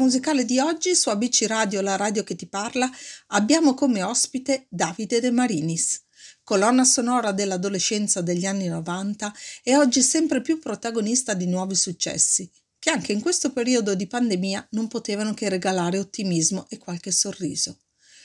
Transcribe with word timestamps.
musicale 0.00 0.46
di 0.46 0.58
oggi 0.58 0.94
su 0.94 1.10
ABC 1.10 1.44
Radio, 1.46 1.82
la 1.82 1.96
radio 1.96 2.24
che 2.24 2.34
ti 2.34 2.46
parla, 2.46 2.90
abbiamo 3.28 3.74
come 3.74 4.02
ospite 4.02 4.66
Davide 4.70 5.20
De 5.20 5.30
Marinis. 5.30 6.02
Colonna 6.42 6.84
sonora 6.84 7.32
dell'adolescenza 7.32 8.22
degli 8.22 8.46
anni 8.46 8.66
90 8.66 9.32
e 9.62 9.76
oggi 9.76 10.00
sempre 10.00 10.40
più 10.40 10.58
protagonista 10.58 11.34
di 11.34 11.46
nuovi 11.46 11.76
successi, 11.76 12.50
che 12.78 12.90
anche 12.90 13.12
in 13.12 13.20
questo 13.20 13.52
periodo 13.52 13.94
di 13.94 14.06
pandemia 14.06 14.68
non 14.70 14.88
potevano 14.88 15.34
che 15.34 15.50
regalare 15.50 15.98
ottimismo 15.98 16.66
e 16.70 16.78
qualche 16.78 17.12
sorriso. 17.12 17.80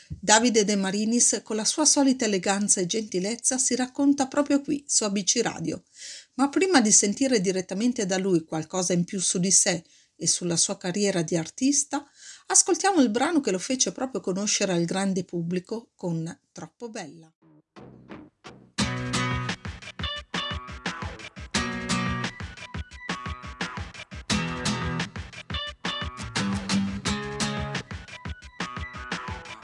Davide 0.07 0.63
De 0.63 0.75
Marinis, 0.75 1.41
con 1.43 1.57
la 1.57 1.65
sua 1.65 1.83
solita 1.83 2.25
eleganza 2.25 2.79
e 2.79 2.85
gentilezza, 2.85 3.57
si 3.57 3.75
racconta 3.75 4.27
proprio 4.27 4.61
qui, 4.61 4.83
su 4.87 5.03
ABC 5.03 5.41
Radio. 5.41 5.83
Ma 6.35 6.47
prima 6.47 6.79
di 6.79 6.91
sentire 6.91 7.41
direttamente 7.41 8.05
da 8.05 8.17
lui 8.17 8.45
qualcosa 8.45 8.93
in 8.93 9.03
più 9.03 9.19
su 9.19 9.39
di 9.39 9.51
sé 9.51 9.83
e 10.16 10.27
sulla 10.27 10.55
sua 10.55 10.77
carriera 10.77 11.21
di 11.21 11.35
artista, 11.35 12.05
ascoltiamo 12.47 13.02
il 13.02 13.09
brano 13.09 13.41
che 13.41 13.52
lo 13.52 13.59
fece 13.59 13.91
proprio 13.91 14.22
conoscere 14.22 14.73
al 14.73 14.85
grande 14.85 15.23
pubblico 15.23 15.89
con 15.95 16.39
Troppo 16.52 16.89
Bella. 16.89 17.31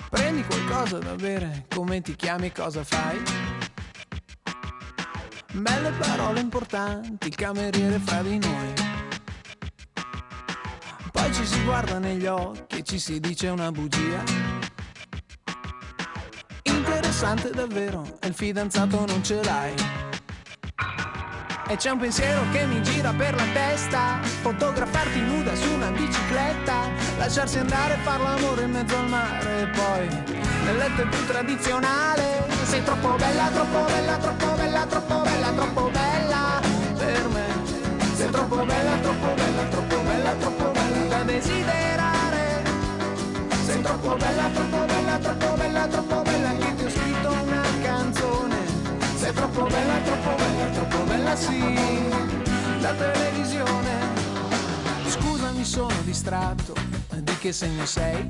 Prendi 0.09 0.43
qualcosa 0.43 0.97
da 0.97 1.15
bere, 1.15 1.65
come 1.73 2.01
ti 2.01 2.15
chiami, 2.15 2.51
cosa 2.51 2.83
fai? 2.83 3.17
Belle 5.53 5.91
parole 5.91 6.39
importanti, 6.39 7.27
il 7.27 7.35
cameriere 7.35 7.99
fra 7.99 8.21
di 8.21 8.37
noi. 8.37 8.73
Ci 11.31 11.45
si 11.45 11.63
guarda 11.63 11.97
negli 11.97 12.25
occhi 12.25 12.79
e 12.79 12.83
ci 12.83 12.99
si 12.99 13.19
dice 13.19 13.47
una 13.47 13.71
bugia. 13.71 14.21
Interessante 16.63 17.49
davvero, 17.51 18.17
e 18.19 18.27
il 18.27 18.33
fidanzato 18.33 19.05
non 19.05 19.23
ce 19.23 19.41
l'hai. 19.43 19.73
E 21.67 21.77
c'è 21.77 21.89
un 21.89 21.99
pensiero 21.99 22.41
che 22.51 22.65
mi 22.65 22.83
gira 22.83 23.13
per 23.13 23.33
la 23.33 23.45
testa 23.53 24.19
Fotografarti 24.21 25.21
nuda 25.21 25.55
su 25.55 25.71
una 25.71 25.89
bicicletta 25.89 26.89
Lasciarsi 27.17 27.59
andare, 27.59 27.95
far 28.03 28.19
l'amore 28.19 28.63
in 28.63 28.71
mezzo 28.71 28.97
al 28.97 29.07
mare 29.07 29.61
E 29.61 29.67
poi 29.67 30.07
nel 30.65 30.75
letto 30.75 31.07
più 31.07 31.25
tradizionale 31.27 32.45
Sei 32.65 32.83
troppo 32.83 33.15
bella, 33.15 33.47
troppo 33.53 33.85
bella, 33.85 34.17
troppo 34.17 34.51
bella, 34.55 34.85
troppo 34.85 35.21
bella, 35.21 35.51
troppo 35.51 35.80
bella 35.80 35.80
troppo 49.51 49.67
bella, 49.69 49.97
troppo 49.99 50.35
bella, 50.35 50.65
troppo 50.71 51.03
bella 51.03 51.35
sì. 51.35 51.59
La 52.79 52.93
televisione. 52.93 53.99
Scusami 55.07 55.65
sono 55.65 55.93
distratto. 56.03 56.73
Di 57.13 57.37
che 57.37 57.51
segno 57.51 57.85
sei? 57.85 58.27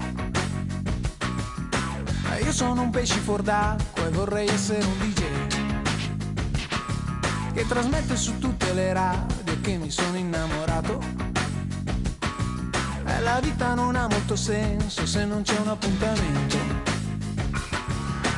Eh, 2.31 2.43
Io 2.43 2.51
sono 2.51 2.81
un 2.81 2.89
pesce 2.89 3.19
fuor 3.19 3.41
d'acqua 3.41 4.07
E 4.07 4.09
vorrei 4.09 4.47
essere 4.47 4.83
un 4.83 4.97
DJ 4.99 5.23
Che 7.53 7.67
trasmette 7.67 8.15
su 8.15 8.37
tutte 8.39 8.73
le 8.73 8.91
radio 8.91 9.61
Che 9.61 9.77
mi 9.77 9.91
sono 9.91 10.17
innamorato. 10.17 10.99
E 13.05 13.19
la 13.21 13.39
vita 13.39 13.75
non 13.75 13.95
ha 13.95 14.07
molto 14.07 14.35
senso 14.35 15.05
Se 15.05 15.23
non 15.25 15.43
c'è 15.43 15.57
un 15.59 15.67
appuntamento 15.67 16.90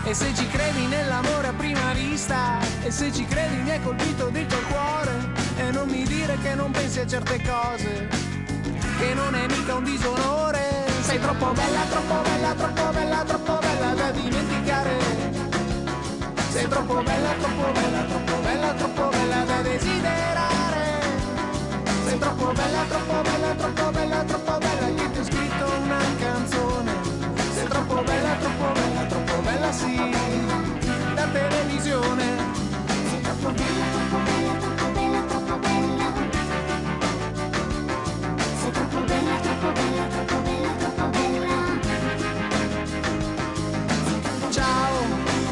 e 0.06 0.14
se 0.14 0.34
ci 0.36 0.48
credi 0.48 0.86
nell'amore 0.88 1.48
a 1.48 1.54
prima 1.54 1.94
vista 1.94 2.60
E 2.84 2.92
se 2.92 3.12
ci 3.12 3.26
credi 3.26 3.56
mi 3.58 3.72
hai 3.72 3.82
colpito 3.82 4.30
dentro 4.30 4.60
il 4.60 4.66
cuore 4.66 5.12
E 5.58 5.72
non 5.72 5.88
mi 5.88 6.04
dire 6.04 6.38
che 6.42 6.56
non 6.56 6.72
pensi 6.72 7.00
a 7.00 7.08
certe 7.08 7.42
cose 7.42 8.08
Che 9.00 9.14
non 9.14 9.36
è 9.36 9.48
mica 9.48 9.76
un 9.76 9.84
disonore. 9.84 10.60
Sei 11.02 11.20
troppo 11.20 11.52
bella, 11.52 11.82
troppo 11.90 12.22
bella, 12.22 12.54
troppo 12.54 12.92
bella, 12.92 13.24
troppo 13.24 13.60
bella 13.60 13.94
da 13.94 14.12
dimenticare. 14.12 14.98
Sei 16.50 16.68
troppo 16.68 17.02
bella, 17.04 17.34
troppo 17.40 17.72
bella, 17.72 18.04
troppo 18.04 18.36
bella, 18.42 18.74
troppo 18.74 19.10
bella 19.10 19.44
da 19.44 19.62
desiderare. 19.62 21.02
Sei 22.06 22.20
troppo 22.20 22.52
bella, 22.54 22.84
troppo 22.88 23.22
bella, 23.22 23.54
troppo 23.56 23.92
bella, 23.92 24.24
troppo 24.24 24.58
bella 24.58 24.94
Che 24.96 25.12
ti 25.12 25.20
ho 25.20 25.24
scritto 25.24 25.66
una 25.84 26.00
canzone 26.20 26.73
troppo 27.94 28.12
bella, 28.12 28.36
troppo 28.38 28.72
bella, 28.74 29.06
troppo 29.06 29.42
bella 29.42 29.72
sì. 29.72 30.16
Da 31.14 31.28
televisione. 31.28 32.26
Sei 33.10 33.22
troppo 33.22 33.52
bella, 33.52 33.86
troppo 33.94 34.18
bella, 34.24 34.54
troppo 34.58 34.92
bella, 34.94 35.22
troppo 35.22 35.58
bella 35.60 36.12
Sei 38.60 38.72
troppo 38.72 39.00
bella, 39.02 39.36
troppo 39.42 39.72
bella, 39.72 40.08
troppo 40.08 40.42
bella, 40.42 40.72
troppo 40.80 41.06
bella 41.10 41.56
Ciao, 44.50 44.94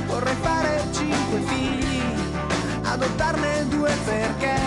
vorrei 0.08 0.36
fare 0.42 0.84
cinque 0.92 1.42
figli 1.46 2.02
Adottarne 2.84 3.68
due 3.68 3.96
perché 4.06 4.61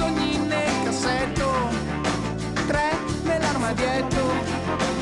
sogni 0.00 0.38
nel 0.38 0.84
cassetto, 0.84 1.48
tre 2.66 2.96
nell'armadietto. 3.22 4.22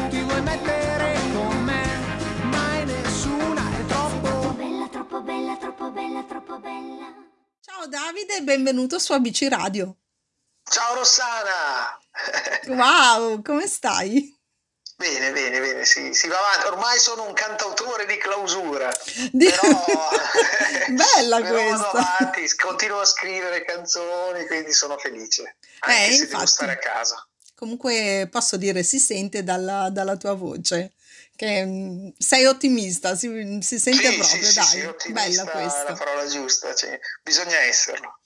Ti 0.09 0.23
vuoi 0.23 0.43
mettere 0.43 1.21
con 1.33 1.63
me? 1.63 1.85
Mai 2.51 2.85
nessuna 2.85 3.63
è 3.79 3.85
troppo. 3.87 4.53
bella, 4.55 4.89
troppo 4.89 5.21
bella, 5.21 5.57
troppo 5.57 5.91
bella, 5.93 6.23
troppo 6.25 6.59
bella. 6.59 7.15
Ciao 7.61 7.87
Davide 7.87 8.39
e 8.39 8.43
benvenuto 8.43 8.99
su 8.99 9.13
ABC 9.13 9.47
Radio. 9.49 9.97
Ciao 10.65 10.95
Rossana! 10.97 11.97
Wow, 12.67 13.41
come 13.43 13.69
stai? 13.69 14.38
Bene, 15.01 15.31
bene, 15.31 15.61
bene, 15.61 15.85
sì, 15.85 16.13
si 16.13 16.27
va 16.27 16.37
avanti. 16.39 16.67
Ormai 16.67 16.99
sono 16.99 17.25
un 17.25 17.33
cantautore 17.33 18.05
di 18.05 18.17
clausura, 18.17 18.91
Di- 19.31 19.45
però, 19.47 20.11
Bella 20.91 21.39
però 21.41 21.55
vado 21.69 21.91
questa. 21.91 21.91
avanti, 22.19 22.57
continuo 22.57 22.99
a 22.99 23.05
scrivere 23.05 23.65
canzoni, 23.65 24.45
quindi 24.49 24.73
sono 24.73 24.99
felice, 24.99 25.55
anche 25.81 26.07
Eh, 26.07 26.11
se 26.11 26.19
devo 26.23 26.33
infatti. 26.33 26.47
stare 26.49 26.73
a 26.73 26.79
casa. 26.79 27.29
Comunque 27.55 28.27
posso 28.29 28.57
dire 28.57 28.83
si 28.83 28.99
sente 28.99 29.45
dalla, 29.45 29.89
dalla 29.91 30.17
tua 30.17 30.33
voce 30.35 30.95
che 31.37 31.65
mm, 31.65 32.09
sei 32.19 32.47
ottimista, 32.47 33.15
si, 33.15 33.59
si 33.63 33.79
sente 33.79 34.09
Sì, 34.11 34.17
proprio, 34.19 34.43
sì, 34.43 34.55
dai, 34.55 34.65
sì, 34.67 34.79
bella 34.79 34.91
ottimista 34.91 35.43
è 35.43 35.45
la 35.45 35.61
questa. 35.61 35.93
parola 35.95 36.27
giusta, 36.27 36.75
cioè, 36.75 36.99
bisogna 37.23 37.59
esserlo. 37.61 38.19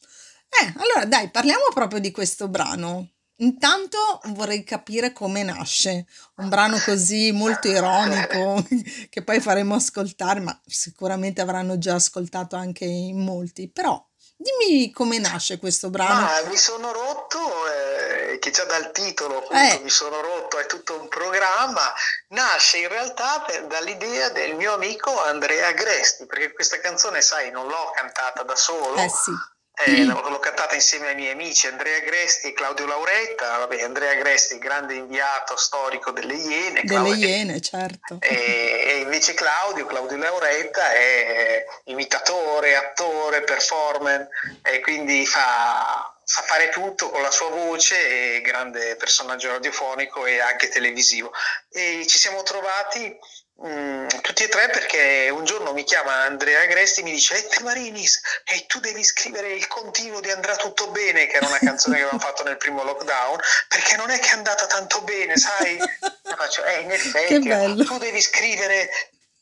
Eh, 0.48 0.72
allora 0.78 1.04
dai, 1.04 1.28
parliamo 1.30 1.64
proprio 1.74 2.00
di 2.00 2.10
questo 2.10 2.48
brano. 2.48 3.08
Intanto 3.42 4.20
vorrei 4.26 4.62
capire 4.62 5.12
come 5.12 5.42
nasce, 5.42 6.06
un 6.36 6.48
brano 6.48 6.78
così 6.78 7.32
molto 7.32 7.66
ironico 7.68 8.62
che 9.10 9.22
poi 9.24 9.40
faremo 9.40 9.74
ascoltare, 9.74 10.38
ma 10.40 10.58
sicuramente 10.64 11.40
avranno 11.40 11.76
già 11.76 11.94
ascoltato 11.94 12.54
anche 12.54 12.84
in 12.84 13.18
molti. 13.18 13.68
Però 13.68 14.00
dimmi 14.36 14.92
come 14.92 15.18
nasce 15.18 15.58
questo 15.58 15.90
brano. 15.90 16.20
Ma 16.22 16.42
mi 16.48 16.56
sono 16.56 16.92
rotto, 16.92 17.38
eh, 17.66 18.38
che 18.38 18.50
già 18.50 18.64
dal 18.64 18.92
titolo 18.92 19.38
appunto 19.38 19.54
Eh. 19.56 19.80
mi 19.82 19.90
sono 19.90 20.20
rotto, 20.20 20.58
è 20.58 20.66
tutto 20.66 21.00
un 21.00 21.08
programma, 21.08 21.92
nasce 22.28 22.78
in 22.78 22.88
realtà 22.88 23.42
per- 23.44 23.66
dall'idea 23.66 24.30
del 24.30 24.54
mio 24.54 24.72
amico 24.74 25.20
Andrea 25.24 25.68
Agresti, 25.68 26.26
perché 26.26 26.52
questa 26.52 26.78
canzone, 26.80 27.20
sai, 27.22 27.50
non 27.50 27.66
l'ho 27.66 27.90
cantata 27.94 28.42
da 28.44 28.56
solo, 28.56 28.94
Eh 28.96 29.08
sì, 29.08 29.32
Eh, 29.74 30.04
l'ho, 30.04 30.38
cantata 30.38 30.74
insieme 30.74 31.08
ai 31.08 31.14
miei 31.14 31.32
amici 31.32 31.66
Andrea 31.66 31.98
Gresti 32.00 32.48
e 32.48 32.52
Claudio 32.52 32.86
Lauretta. 32.86 33.58
Vabbè, 33.58 33.82
Andrea 33.82 34.14
Gresti, 34.14 34.58
grande 34.58 34.94
inviato 34.94 35.56
storico 35.56 36.10
delle 36.10 36.34
Iene. 36.34 36.82
Delle 36.82 36.86
Claudio- 36.86 37.26
Iene, 37.26 37.60
certo. 37.60 38.18
E, 38.20 38.84
e 38.86 38.96
invece 38.98 39.34
Claudio, 39.34 39.86
Claudio 39.86 40.18
Lauretta 40.18 40.92
è 40.92 41.64
imitatore, 41.84 42.76
attore, 42.76 43.42
performer 43.42 44.28
e 44.62 44.80
quindi 44.80 45.24
fa, 45.26 46.14
sa 46.22 46.42
fare 46.42 46.68
tutto 46.68 47.08
con 47.08 47.22
la 47.22 47.30
sua 47.30 47.48
voce, 47.48 48.36
è 48.36 48.40
grande 48.42 48.96
personaggio 48.96 49.50
radiofonico 49.50 50.26
e 50.26 50.40
anche 50.40 50.68
televisivo. 50.68 51.32
E 51.70 52.04
ci 52.06 52.18
siamo 52.18 52.42
trovati 52.42 53.18
mh, 53.56 54.20
tutti 54.22 54.44
e 54.44 54.48
tre 54.48 54.68
perché 54.70 55.28
un 55.30 55.44
giorno 55.44 55.72
mi 55.72 55.84
chiama 55.84 56.24
Andrea 56.24 56.62
Agresti 56.62 57.00
e 57.00 57.02
mi 57.04 57.12
dice 57.12 57.36
Ette 57.36 57.62
Marinis 57.62 58.20
e 58.44 58.66
tu 58.66 58.80
devi 58.80 59.02
scrivere 59.04 59.52
il 59.52 59.66
continuo 59.66 60.20
di 60.20 60.30
Andrà 60.30 60.56
tutto 60.56 60.88
bene, 60.88 61.26
che 61.26 61.36
era 61.36 61.46
una 61.46 61.58
canzone 61.58 61.96
che 61.96 62.02
avevamo 62.02 62.22
fatto 62.22 62.42
nel 62.42 62.56
primo 62.56 62.82
lockdown, 62.82 63.38
perché 63.68 63.96
non 63.96 64.10
è 64.10 64.18
che 64.18 64.30
è 64.30 64.34
andata 64.34 64.66
tanto 64.66 65.02
bene, 65.02 65.36
sai? 65.36 65.76
E 65.78 66.34
faccio, 66.36 66.64
eh, 66.64 66.80
in 66.80 66.90
effetti, 66.90 67.48
bello. 67.48 67.84
tu 67.84 67.98
devi 67.98 68.20
scrivere 68.20 68.90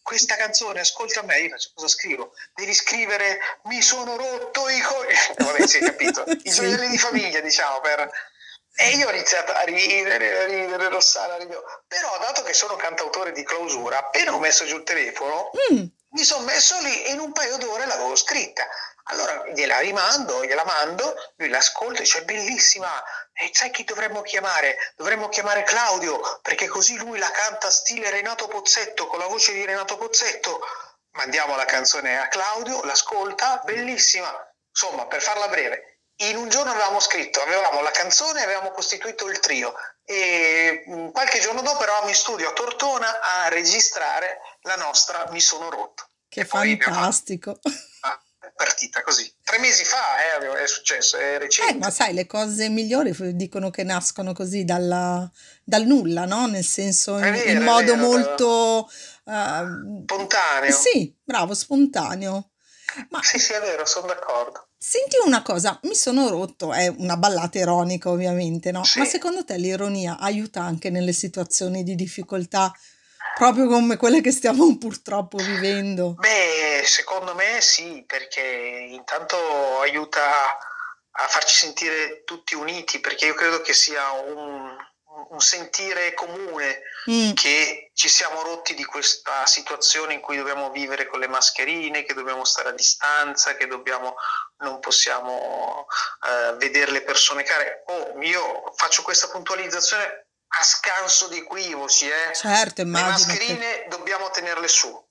questa 0.02 0.34
canzone, 0.36 0.80
ascolta 0.80 1.22
me, 1.22 1.38
io 1.38 1.50
faccio 1.50 1.70
cosa 1.74 1.86
scrivo? 1.88 2.32
Devi 2.54 2.74
scrivere 2.74 3.38
mi 3.64 3.80
sono 3.80 4.16
rotto 4.16 4.68
i 4.68 4.80
coglioni. 4.80 5.14
Vabbè, 5.38 5.66
si 5.66 5.78
è 5.78 5.84
capito. 5.84 6.24
I 6.26 6.50
Sì. 6.50 6.56
gioielli 6.56 6.88
di 6.88 6.98
famiglia, 6.98 7.40
diciamo, 7.40 7.80
per... 7.80 8.10
E 8.76 8.90
io 8.90 9.08
ho 9.08 9.10
iniziato 9.10 9.52
a 9.52 9.62
ridere, 9.62 10.42
a 10.42 10.46
ridere, 10.46 10.88
Rossana, 10.88 11.36
ridere. 11.36 11.60
Però, 11.86 12.16
dato 12.18 12.42
che 12.42 12.54
sono 12.54 12.76
cantautore 12.76 13.32
di 13.32 13.44
clausura, 13.44 13.98
appena 13.98 14.32
ho 14.32 14.38
messo 14.38 14.64
giù 14.64 14.76
il 14.76 14.84
telefono, 14.84 15.50
Mm, 15.72 15.84
mi 16.12 16.24
sono 16.24 16.44
messo 16.44 16.78
lì 16.80 17.04
e 17.04 17.10
in 17.10 17.20
un 17.20 17.32
paio 17.32 17.56
d'ore 17.58 17.86
l'avevo 17.86 18.16
scritta. 18.16 18.66
Allora 19.04 19.44
gliela 19.52 19.78
rimando, 19.80 20.44
gliela 20.44 20.64
mando, 20.64 21.14
lui 21.36 21.48
l'ascolta 21.48 21.98
e 21.98 22.02
dice 22.02 22.22
bellissima. 22.24 22.90
E 23.32 23.50
sai 23.52 23.70
chi 23.70 23.84
dovremmo 23.84 24.22
chiamare? 24.22 24.76
Dovremmo 24.96 25.28
chiamare 25.28 25.62
Claudio, 25.64 26.20
perché 26.42 26.68
così 26.68 26.96
lui 26.96 27.18
la 27.18 27.30
canta 27.30 27.70
stile 27.70 28.10
Renato 28.10 28.46
Pozzetto, 28.48 29.06
con 29.06 29.18
la 29.18 29.26
voce 29.26 29.52
di 29.52 29.64
Renato 29.64 29.96
Pozzetto. 29.96 30.60
Mandiamo 31.12 31.56
la 31.56 31.64
canzone 31.64 32.18
a 32.20 32.28
Claudio, 32.28 32.82
l'ascolta, 32.84 33.60
bellissima. 33.64 34.32
Insomma, 34.68 35.06
per 35.06 35.20
farla 35.20 35.48
breve, 35.48 35.89
in 36.28 36.36
un 36.36 36.48
giorno 36.48 36.70
avevamo 36.72 37.00
scritto, 37.00 37.40
avevamo 37.40 37.80
la 37.82 37.90
canzone 37.90 38.40
e 38.40 38.44
avevamo 38.44 38.70
costituito 38.70 39.28
il 39.28 39.40
trio. 39.40 39.74
E 40.04 40.82
mh, 40.86 41.10
qualche 41.12 41.40
giorno 41.40 41.62
dopo 41.62 41.82
eravamo 41.82 42.08
in 42.08 42.14
studio 42.14 42.48
a 42.48 42.52
Tortona 42.52 43.06
a 43.44 43.48
registrare 43.48 44.38
la 44.62 44.76
nostra 44.76 45.28
Mi 45.30 45.40
sono 45.40 45.70
rotto. 45.70 46.08
che 46.28 46.40
E 46.40 46.44
fantastico. 46.44 47.58
partita 48.54 49.02
così. 49.02 49.32
Tre 49.42 49.58
mesi 49.58 49.84
fa 49.84 50.38
eh, 50.38 50.62
è 50.62 50.66
successo, 50.66 51.16
è 51.16 51.34
Eh, 51.34 51.38
recente. 51.38 51.78
ma 51.78 51.90
sai, 51.90 52.12
le 52.12 52.26
cose 52.26 52.68
migliori 52.68 53.14
dicono 53.34 53.70
che 53.70 53.84
nascono 53.84 54.34
così 54.34 54.64
dalla- 54.64 55.28
dal 55.64 55.84
nulla, 55.84 56.26
no? 56.26 56.46
Nel 56.46 56.64
senso, 56.64 57.16
in, 57.16 57.32
vero, 57.32 57.50
in 57.50 57.62
modo 57.62 57.94
vero, 57.94 58.06
molto... 58.06 58.90
eh, 59.24 60.02
Spontaneo. 60.02 60.72
sì, 60.76 61.16
bravo, 61.24 61.54
spontaneo. 61.54 62.50
Ma 63.08 63.22
Sì, 63.22 63.38
sì, 63.38 63.52
è 63.54 63.60
vero, 63.60 63.86
sono 63.86 64.08
d'accordo. 64.08 64.68
Senti 64.82 65.18
una 65.22 65.42
cosa, 65.42 65.78
mi 65.82 65.94
sono 65.94 66.30
rotto, 66.30 66.72
è 66.72 66.88
una 66.96 67.18
ballata 67.18 67.58
ironica 67.58 68.08
ovviamente, 68.08 68.72
no? 68.72 68.82
Sì. 68.82 69.00
Ma 69.00 69.04
secondo 69.04 69.44
te 69.44 69.58
l'ironia 69.58 70.16
aiuta 70.18 70.62
anche 70.62 70.88
nelle 70.88 71.12
situazioni 71.12 71.82
di 71.82 71.94
difficoltà, 71.94 72.72
proprio 73.36 73.66
come 73.66 73.98
quelle 73.98 74.22
che 74.22 74.32
stiamo 74.32 74.76
purtroppo 74.80 75.36
vivendo? 75.36 76.14
Beh, 76.14 76.82
secondo 76.86 77.34
me 77.34 77.60
sì, 77.60 78.02
perché 78.06 78.88
intanto 78.90 79.36
aiuta 79.82 80.22
a 81.12 81.26
farci 81.28 81.56
sentire 81.56 82.22
tutti 82.24 82.54
uniti, 82.54 83.00
perché 83.00 83.26
io 83.26 83.34
credo 83.34 83.60
che 83.60 83.74
sia 83.74 84.10
un, 84.12 84.74
un 85.30 85.40
sentire 85.40 86.14
comune 86.14 86.82
Mm, 87.08 87.32
che 87.32 87.90
ci 87.94 88.08
siamo 88.08 88.42
rotti 88.42 88.74
di 88.74 88.84
questa 88.84 89.46
situazione 89.46 90.12
in 90.12 90.20
cui 90.20 90.36
dobbiamo 90.36 90.70
vivere 90.70 91.06
con 91.06 91.18
le 91.18 91.28
mascherine, 91.28 92.02
che 92.02 92.12
dobbiamo 92.12 92.44
stare 92.44 92.68
a 92.68 92.72
distanza, 92.72 93.56
che 93.56 93.66
dobbiamo, 93.66 94.16
non 94.58 94.80
possiamo 94.80 95.86
eh, 96.26 96.56
vedere 96.56 96.90
le 96.90 97.00
persone 97.00 97.42
care. 97.42 97.84
Oh, 97.86 98.20
io 98.20 98.72
faccio 98.76 99.00
questa 99.02 99.28
puntualizzazione 99.28 100.26
a 100.58 100.62
scanso 100.62 101.28
di 101.28 101.38
equivoci, 101.38 102.06
eh. 102.06 102.34
certo, 102.34 102.82
Le 102.82 102.88
immagino 102.88 103.16
che... 103.16 103.38
mascherine 103.38 103.86
dobbiamo 103.88 104.30
tenerle 104.30 104.68
su, 104.68 105.08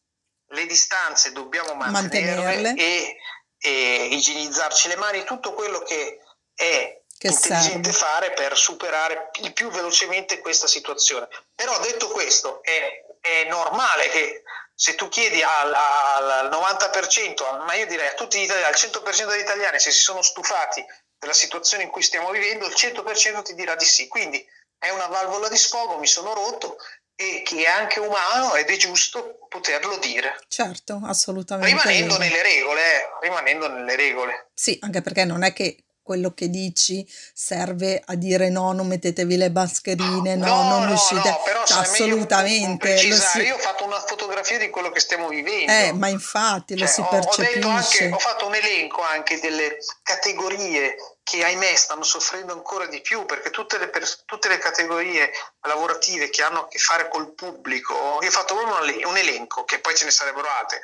le 0.50 0.66
distanze 0.68 1.32
dobbiamo 1.32 1.74
mantenerle, 1.74 2.44
Mantenerle. 2.44 2.82
e, 2.82 3.18
e 3.58 4.06
igienizzarci 4.12 4.90
le 4.90 4.96
mani, 4.96 5.24
tutto 5.24 5.54
quello 5.54 5.80
che 5.80 6.20
è 6.54 6.99
Che 7.19 7.27
intelligente 7.27 7.92
serve. 7.92 8.06
fare 8.06 8.31
per 8.31 8.57
superare 8.57 9.30
il 9.42 9.51
più 9.51 9.69
velocemente 9.69 10.40
questa 10.40 10.68
situazione. 10.68 11.28
Però 11.54 11.78
detto 11.81 12.07
questo, 12.07 12.64
è, 12.64 13.04
è 13.19 13.44
normale 13.49 14.07
che 14.07 14.44
se 14.73 14.95
tu 14.95 15.09
chiedi 15.09 15.44
al, 15.44 15.73
al- 15.73 16.31
al 16.31 16.49
90%, 16.49 17.66
ma 17.66 17.73
io 17.73 17.85
direi 17.88 18.07
a 18.07 18.14
tutti 18.14 18.40
gli 18.40 18.44
italiani, 18.44 18.73
al 18.73 18.80
100% 18.80 19.28
degli 19.28 19.42
italiani, 19.42 19.80
se 19.81 19.92
si 19.92 19.99
sono 19.99 20.21
stufati 20.21 20.81
della 21.18 21.33
situazione 21.33 21.83
in 21.83 21.90
cui 21.90 22.04
stiamo 22.04 22.31
vivendo, 22.31 22.66
il 22.66 22.73
100% 22.73 23.44
ti 23.44 23.54
dirà 23.54 23.76
di 23.76 23.83
sì. 23.83 24.07
Quindi 24.07 24.42
è 24.78 24.90
una 24.90 25.07
valvola 25.07 25.49
di 25.49 25.57
sfogo, 25.57 25.97
mi 25.97 26.07
sono 26.07 26.33
rotto 26.33 26.78
e 27.18 27.44
che 27.45 27.64
è 27.64 27.68
anche 27.68 27.99
umano 27.99 28.56
ed 28.56 28.69
è 28.69 28.78
giusto 28.78 29.40
poterlo 29.49 29.97
dire. 29.97 30.40
Certo, 30.47 31.02
assolutamente. 31.04 31.68
Rimanendo 31.68 32.18
nelle 32.18 32.42
regole, 32.42 32.81
eh, 32.81 33.09
rimanendo 33.19 33.68
nelle 33.68 33.97
regole. 33.97 34.52
Sì, 34.54 34.80
anche 34.81 35.02
perché 35.02 35.26
non 35.26 35.44
è 35.44 35.52
che 35.52 35.83
quello 36.09 36.33
che 36.33 36.49
dici 36.49 37.07
serve 37.35 38.01
a 38.04 38.16
dire 38.16 38.49
no, 38.49 38.71
non 38.71 38.87
mettetevi 38.87 39.37
le 39.37 39.51
mascherine, 39.51 40.35
no, 40.35 40.63
non 40.68 40.89
uscite. 40.89 41.30
no, 41.30 41.42
però 41.45 41.63
Cioè, 41.63 41.78
assolutamente. 41.81 43.07
Lo 43.07 43.16
si- 43.16 43.42
Io 43.42 43.54
ho 43.54 43.59
fatto 43.59 43.83
una 43.85 43.99
fotografia 43.99 44.57
di 44.57 44.71
quello 44.71 44.89
che 44.89 44.99
stiamo 45.01 45.28
vivendo. 45.28 45.71
Eh, 45.71 45.92
ma 45.94 46.07
infatti 46.07 46.73
lo 46.75 46.85
Cioè, 46.87 46.94
si 46.95 47.01
ho, 47.01 47.04
ho 47.06 47.11
detto 47.11 47.37
anche, 47.37 47.59
percepisce. 47.59 48.09
ho 48.11 48.18
fatto 48.18 48.47
un 48.47 48.56
elenco 48.56 49.04
anche 49.04 49.39
delle 49.39 49.78
categorie 50.01 50.95
che 51.23 51.44
ahimè 51.44 51.75
stanno 51.75 52.01
soffrendo 52.01 52.54
ancora 52.54 52.87
di 52.87 53.01
più 53.01 53.25
perché 53.25 53.51
tutte 53.51 53.78
le, 53.78 53.89
pers- 53.89 54.23
tutte 54.25 54.47
le 54.47 54.57
categorie 54.57 55.30
lavorative 55.68 56.31
che 56.31 56.42
hanno 56.42 56.61
a 56.61 56.68
che 56.68 56.80
fare 56.80 57.07
col 57.07 57.35
pubblico, 57.35 57.94
io 58.21 58.28
ho 58.28 58.31
fatto 58.31 58.56
proprio 58.56 59.07
un 59.07 59.16
elenco 59.18 59.63
che 59.63 59.78
poi 59.80 59.95
ce 59.95 60.06
ne 60.06 60.11
sarebbero 60.11 60.47
altre. 60.59 60.81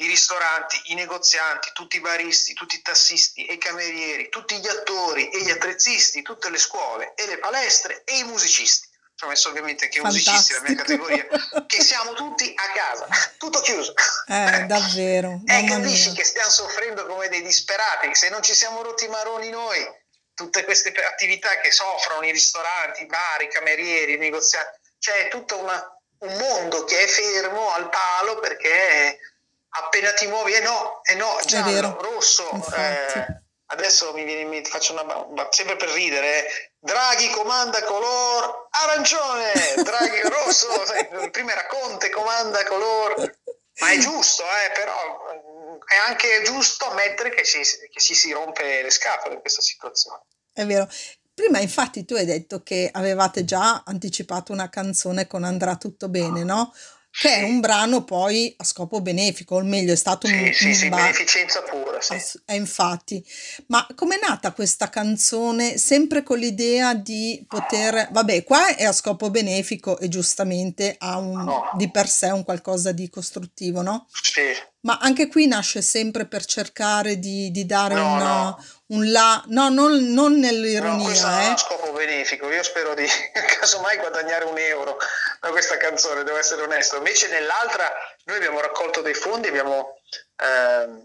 I 0.00 0.06
ristoranti, 0.06 0.80
i 0.86 0.94
negozianti, 0.94 1.70
tutti 1.74 1.96
i 1.96 2.00
baristi, 2.00 2.54
tutti 2.54 2.76
i 2.76 2.80
tassisti 2.82 3.44
e 3.44 3.52
i 3.54 3.58
camerieri, 3.58 4.30
tutti 4.30 4.58
gli 4.58 4.66
attori 4.66 5.28
e 5.28 5.42
gli 5.42 5.50
attrezzisti, 5.50 6.22
tutte 6.22 6.48
le 6.48 6.56
scuole 6.58 7.12
e 7.14 7.26
le 7.26 7.38
palestre 7.38 8.02
e 8.06 8.16
i 8.18 8.24
musicisti. 8.24 8.88
Ci 9.14 9.24
ho 9.26 9.28
messo 9.28 9.50
ovviamente 9.50 9.84
anche 9.84 9.98
i 9.98 10.02
musicisti, 10.02 10.54
la 10.54 10.60
mia 10.62 10.74
categoria, 10.76 11.26
che 11.66 11.82
siamo 11.82 12.14
tutti 12.14 12.50
a 12.56 12.72
casa, 12.72 13.06
tutto 13.36 13.60
chiuso. 13.60 13.92
Eh, 14.26 14.64
davvero, 14.66 15.40
Eh, 15.46 15.60
mamma 15.60 15.68
capisci 15.82 16.08
mia. 16.08 16.16
che 16.16 16.24
stiamo 16.24 16.48
soffrendo 16.48 17.04
come 17.04 17.28
dei 17.28 17.42
disperati, 17.42 18.14
se 18.14 18.30
non 18.30 18.42
ci 18.42 18.54
siamo 18.54 18.80
rotti 18.80 19.04
i 19.04 19.08
maroni 19.08 19.50
noi, 19.50 19.86
tutte 20.32 20.64
queste 20.64 20.94
attività 21.04 21.60
che 21.60 21.70
soffrono 21.70 22.24
i 22.24 22.30
ristoranti, 22.32 23.02
i 23.02 23.06
bar, 23.06 23.42
i 23.42 23.50
camerieri, 23.50 24.14
i 24.14 24.16
negozianti, 24.18 24.78
c'è 24.98 25.28
tutto 25.28 25.58
una- 25.58 25.94
un 26.20 26.36
mondo 26.38 26.84
che 26.84 27.02
è 27.04 27.06
fermo 27.06 27.70
al 27.72 27.90
palo 27.90 28.40
perché 28.40 29.18
appena 29.70 30.12
ti 30.12 30.26
muovi, 30.26 30.54
eh 30.54 30.60
no, 30.60 31.00
eh 31.04 31.14
no, 31.14 31.38
giallo, 31.44 31.70
vero, 31.70 31.98
rosso, 32.00 32.50
eh, 32.74 33.42
adesso 33.66 34.12
mi 34.12 34.24
viene 34.24 34.42
in 34.42 34.48
mente, 34.48 34.70
faccio 34.70 34.92
una 34.92 35.48
sempre 35.50 35.76
per 35.76 35.88
ridere, 35.90 36.46
eh, 36.46 36.72
Draghi 36.78 37.30
comanda 37.30 37.82
color 37.84 38.68
arancione, 38.70 39.52
Draghi 39.82 40.20
rosso, 40.28 40.68
prima 41.30 41.52
era 41.52 41.66
Conte 41.66 42.10
comanda 42.10 42.64
color 42.64 43.38
ma 43.80 43.92
è 43.92 43.98
giusto, 43.98 44.42
eh, 44.42 44.72
però 44.74 44.92
eh, 45.32 45.94
è 45.94 46.08
anche 46.08 46.42
giusto 46.44 46.86
ammettere 46.86 47.30
che 47.30 47.44
ci, 47.44 47.58
che 47.58 48.00
ci 48.00 48.14
si 48.14 48.30
rompe 48.32 48.82
le 48.82 48.90
scatole 48.90 49.34
in 49.34 49.40
questa 49.40 49.62
situazione. 49.62 50.22
È 50.52 50.64
vero. 50.64 50.88
Prima 51.32 51.58
infatti 51.58 52.04
tu 52.04 52.14
hai 52.14 52.26
detto 52.26 52.62
che 52.62 52.90
avevate 52.92 53.44
già 53.44 53.82
anticipato 53.84 54.52
una 54.52 54.68
canzone 54.68 55.26
con 55.26 55.44
Andrà 55.44 55.76
tutto 55.76 56.10
bene, 56.10 56.44
no? 56.44 56.74
Che 57.12 57.28
è 57.34 57.42
un 57.42 57.58
brano 57.60 58.04
poi 58.04 58.54
a 58.56 58.64
scopo 58.64 59.00
benefico, 59.00 59.56
o 59.56 59.62
meglio 59.62 59.92
è 59.92 59.96
stato 59.96 60.26
un, 60.28 60.32
Sì, 60.32 60.52
sì, 60.52 60.66
un 60.68 60.74
sì, 60.74 60.88
ba- 60.88 60.96
beneficenza 60.96 61.60
pura, 61.62 62.00
sì. 62.00 62.14
Eh, 62.46 62.54
infatti, 62.54 63.22
ma 63.66 63.84
com'è 63.96 64.18
nata 64.20 64.52
questa 64.52 64.88
canzone? 64.88 65.76
Sempre 65.76 66.22
con 66.22 66.38
l'idea 66.38 66.94
di 66.94 67.44
poter, 67.48 68.08
vabbè, 68.12 68.44
qua 68.44 68.74
è 68.76 68.84
a 68.84 68.92
scopo 68.92 69.28
benefico 69.30 69.98
e 69.98 70.08
giustamente 70.08 70.94
ha 70.98 71.18
un, 71.18 71.38
No. 71.42 71.70
di 71.76 71.90
per 71.90 72.08
sé 72.08 72.26
un 72.30 72.44
qualcosa 72.44 72.92
di 72.92 73.10
costruttivo, 73.10 73.82
no? 73.82 74.06
Sì. 74.12 74.42
Ma 74.82 74.98
anche 74.98 75.26
qui 75.26 75.46
nasce 75.46 75.82
sempre 75.82 76.26
per 76.26 76.44
cercare 76.46 77.18
di, 77.18 77.50
di 77.50 77.66
dare 77.66 77.94
No, 77.96 78.14
una- 78.14 78.24
no. 78.44 78.64
Un 78.90 79.10
là, 79.12 79.42
no, 79.46 79.68
non, 79.68 80.12
non 80.12 80.32
No, 80.32 80.38
nell'ironia, 80.38 81.04
questo 81.04 81.26
non 81.26 81.36
ha 81.36 81.42
eh. 81.42 81.46
uno 81.48 81.56
scopo 81.56 81.92
benefico, 81.92 82.50
io 82.50 82.62
spero 82.62 82.94
di 82.94 83.06
casomai 83.58 83.96
guadagnare 83.98 84.44
un 84.44 84.58
euro 84.58 84.98
da 85.40 85.50
questa 85.50 85.76
canzone, 85.76 86.24
devo 86.24 86.38
essere 86.38 86.62
onesto. 86.62 86.96
Invece 86.96 87.28
nell'altra 87.28 87.90
noi 88.24 88.36
abbiamo 88.36 88.60
raccolto 88.60 89.00
dei 89.00 89.14
fondi, 89.14 89.48
abbiamo 89.48 90.00
ehm, 90.36 91.04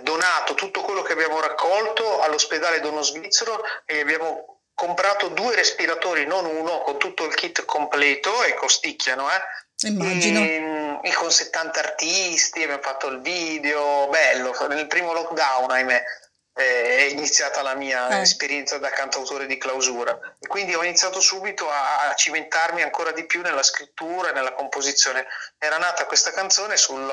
donato 0.00 0.54
tutto 0.54 0.80
quello 0.82 1.02
che 1.02 1.12
abbiamo 1.12 1.40
raccolto 1.40 2.20
all'ospedale 2.22 2.80
Dono 2.80 3.02
Svizzero 3.02 3.62
e 3.84 4.00
abbiamo 4.00 4.60
comprato 4.74 5.28
due 5.28 5.54
respiratori, 5.54 6.24
non 6.26 6.44
uno, 6.44 6.80
con 6.82 6.98
tutto 6.98 7.24
il 7.24 7.34
kit 7.34 7.64
completo 7.64 8.42
e 8.44 8.54
costicchiano, 8.54 9.28
eh? 9.28 9.88
Immagino. 9.88 10.40
E, 10.40 11.00
e 11.02 11.12
con 11.14 11.32
70 11.32 11.80
artisti, 11.80 12.62
abbiamo 12.62 12.82
fatto 12.82 13.08
il 13.08 13.20
video, 13.20 14.06
bello, 14.08 14.54
nel 14.68 14.86
primo 14.86 15.12
lockdown, 15.12 15.70
ahimè 15.72 16.04
è 16.54 17.08
iniziata 17.10 17.62
la 17.62 17.74
mia 17.74 18.08
eh. 18.08 18.20
esperienza 18.20 18.78
da 18.78 18.90
cantautore 18.90 19.46
di 19.46 19.56
clausura 19.56 20.36
e 20.38 20.46
quindi 20.46 20.74
ho 20.74 20.82
iniziato 20.82 21.20
subito 21.20 21.68
a 21.68 22.12
cimentarmi 22.14 22.82
ancora 22.82 23.10
di 23.12 23.24
più 23.24 23.40
nella 23.40 23.62
scrittura 23.62 24.30
e 24.30 24.32
nella 24.32 24.52
composizione. 24.52 25.26
Era 25.58 25.78
nata 25.78 26.04
questa 26.04 26.30
canzone 26.32 26.76
sul, 26.76 27.10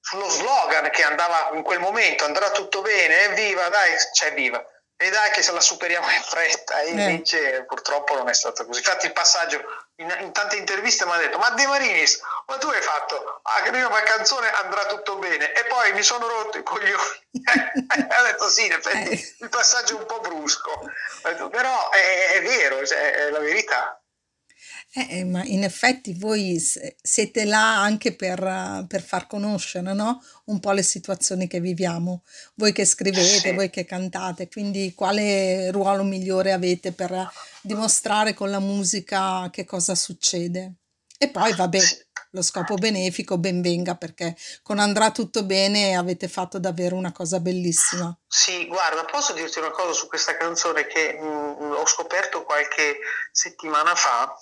sullo 0.00 0.28
slogan 0.28 0.90
che 0.90 1.02
andava 1.02 1.50
in 1.52 1.62
quel 1.62 1.80
momento, 1.80 2.24
andrà 2.24 2.50
tutto 2.50 2.80
bene, 2.80 3.24
evviva, 3.24 3.68
dai, 3.68 3.94
c'è 4.12 4.32
viva 4.32 4.66
e 4.96 5.10
dai 5.10 5.30
che 5.30 5.42
se 5.42 5.52
la 5.52 5.60
superiamo 5.60 6.08
in 6.10 6.22
fretta 6.22 6.80
e 6.80 6.86
eh. 6.86 6.90
invece 6.90 7.64
purtroppo 7.64 8.14
non 8.14 8.28
è 8.28 8.34
stato 8.34 8.64
così 8.64 8.78
infatti 8.78 9.06
il 9.06 9.12
passaggio 9.12 9.62
in, 9.96 10.16
in 10.20 10.32
tante 10.32 10.56
interviste 10.56 11.04
mi 11.04 11.12
ha 11.12 11.16
detto 11.18 11.38
ma 11.38 11.50
De 11.50 11.66
Marinis 11.66 12.20
ma 12.46 12.58
tu 12.58 12.68
hai 12.68 12.80
fatto? 12.80 13.40
Ah 13.42 13.62
che 13.62 13.70
mia 13.70 13.88
canzone 14.02 14.50
andrà 14.50 14.86
tutto 14.86 15.16
bene. 15.16 15.52
E 15.52 15.64
poi 15.64 15.92
mi 15.92 16.02
sono 16.02 16.26
rotto 16.26 16.58
i 16.58 16.62
coglioni. 16.62 17.22
Ha 18.08 18.22
detto 18.22 18.48
sì 18.48 18.66
in 18.66 18.72
effetti 18.72 19.36
il 19.40 19.48
passaggio 19.48 19.96
è 19.96 20.00
un 20.00 20.06
po' 20.06 20.20
brusco. 20.20 20.70
Detto, 21.22 21.48
però 21.48 21.90
è, 21.90 22.32
è 22.34 22.42
vero 22.42 22.84
cioè, 22.86 23.12
è 23.12 23.30
la 23.30 23.38
verità 23.38 23.98
eh, 24.96 25.18
eh, 25.18 25.24
ma 25.24 25.42
in 25.42 25.64
effetti 25.64 26.14
voi 26.14 26.56
siete 27.02 27.44
là 27.44 27.80
anche 27.80 28.14
per, 28.14 28.84
per 28.86 29.02
far 29.02 29.26
conoscere, 29.26 29.92
no? 29.92 30.22
Un 30.44 30.60
po' 30.60 30.70
le 30.70 30.84
situazioni 30.84 31.48
che 31.48 31.58
viviamo. 31.58 32.22
Voi 32.54 32.72
che 32.72 32.84
scrivete, 32.84 33.48
Sì. 33.48 33.52
voi 33.52 33.70
che 33.70 33.84
cantate, 33.84 34.48
quindi 34.48 34.94
quale 34.94 35.72
ruolo 35.72 36.04
migliore 36.04 36.52
avete 36.52 36.92
per 36.92 37.28
dimostrare 37.60 38.34
con 38.34 38.50
la 38.50 38.60
musica 38.60 39.50
che 39.50 39.64
cosa 39.64 39.96
succede? 39.96 40.74
E 41.18 41.28
poi, 41.28 41.52
vabbè, 41.54 41.80
lo 42.30 42.42
scopo 42.42 42.76
benefico 42.76 43.36
ben 43.36 43.62
venga 43.62 43.96
perché 43.96 44.36
con 44.62 44.78
Andrà 44.78 45.10
tutto 45.10 45.44
bene 45.44 45.96
avete 45.96 46.28
fatto 46.28 46.60
davvero 46.60 46.94
una 46.94 47.10
cosa 47.10 47.40
bellissima. 47.40 48.16
Sì, 48.28 48.66
guarda, 48.66 49.04
posso 49.04 49.32
dirti 49.32 49.58
una 49.58 49.70
cosa 49.70 49.92
su 49.92 50.06
questa 50.06 50.36
canzone 50.36 50.86
che 50.86 51.18
mh, 51.20 51.24
mm, 51.24 51.72
ho 51.72 51.86
scoperto 51.86 52.44
qualche 52.44 52.98
settimana 53.32 53.94
fa 53.96 54.32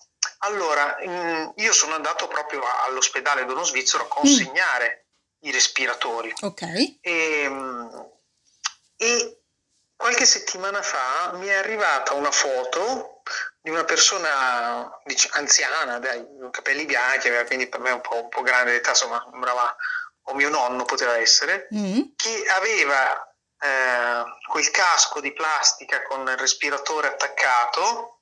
allora, 0.45 0.99
mm, 1.07 1.49
io 1.57 1.73
sono 1.73 1.95
andato 1.95 2.27
proprio 2.29 2.63
all'ospedale 2.87 3.45
Dono 3.45 3.65
Svizzero 3.65 4.05
a 4.05 4.09
consegnare 4.09 5.07
mm. 5.07 5.49
i 5.49 5.53
respiratori. 5.53 6.33
Ok. 6.41 6.63
E, 7.01 7.47
mm, 7.49 7.89
e, 8.97 9.43
qualche 9.97 10.25
settimana 10.25 10.83
fa 10.83 11.33
mi 11.35 11.47
è 11.47 11.55
arrivata 11.55 12.15
una 12.15 12.33
foto 12.33 13.23
di 13.61 13.71
una 13.71 13.85
persona 13.85 14.91
dice, 15.05 15.29
anziana, 15.33 16.01
dai, 16.01 16.27
capelli 16.51 16.85
bianchi, 16.87 17.31
quindi 17.47 17.69
per 17.69 17.79
me 17.79 17.93
un 17.93 18.01
po', 18.01 18.23
un 18.23 18.29
po 18.29 18.43
grande 18.43 18.73
d'età, 18.73 18.91
insomma, 18.91 19.25
sembrava 19.31 19.77
o 20.27 20.35
mio 20.35 20.49
nonno 20.49 20.85
poteva 20.85 21.17
essere, 21.17 21.69
mm. 21.73 22.01
che 22.17 22.45
aveva 22.49 23.35
eh, 23.61 24.25
quel 24.49 24.71
casco 24.71 25.21
di 25.21 25.33
plastica 25.33 26.03
con 26.03 26.23
il 26.23 26.37
respiratore 26.37 27.09
attaccato 27.09 28.22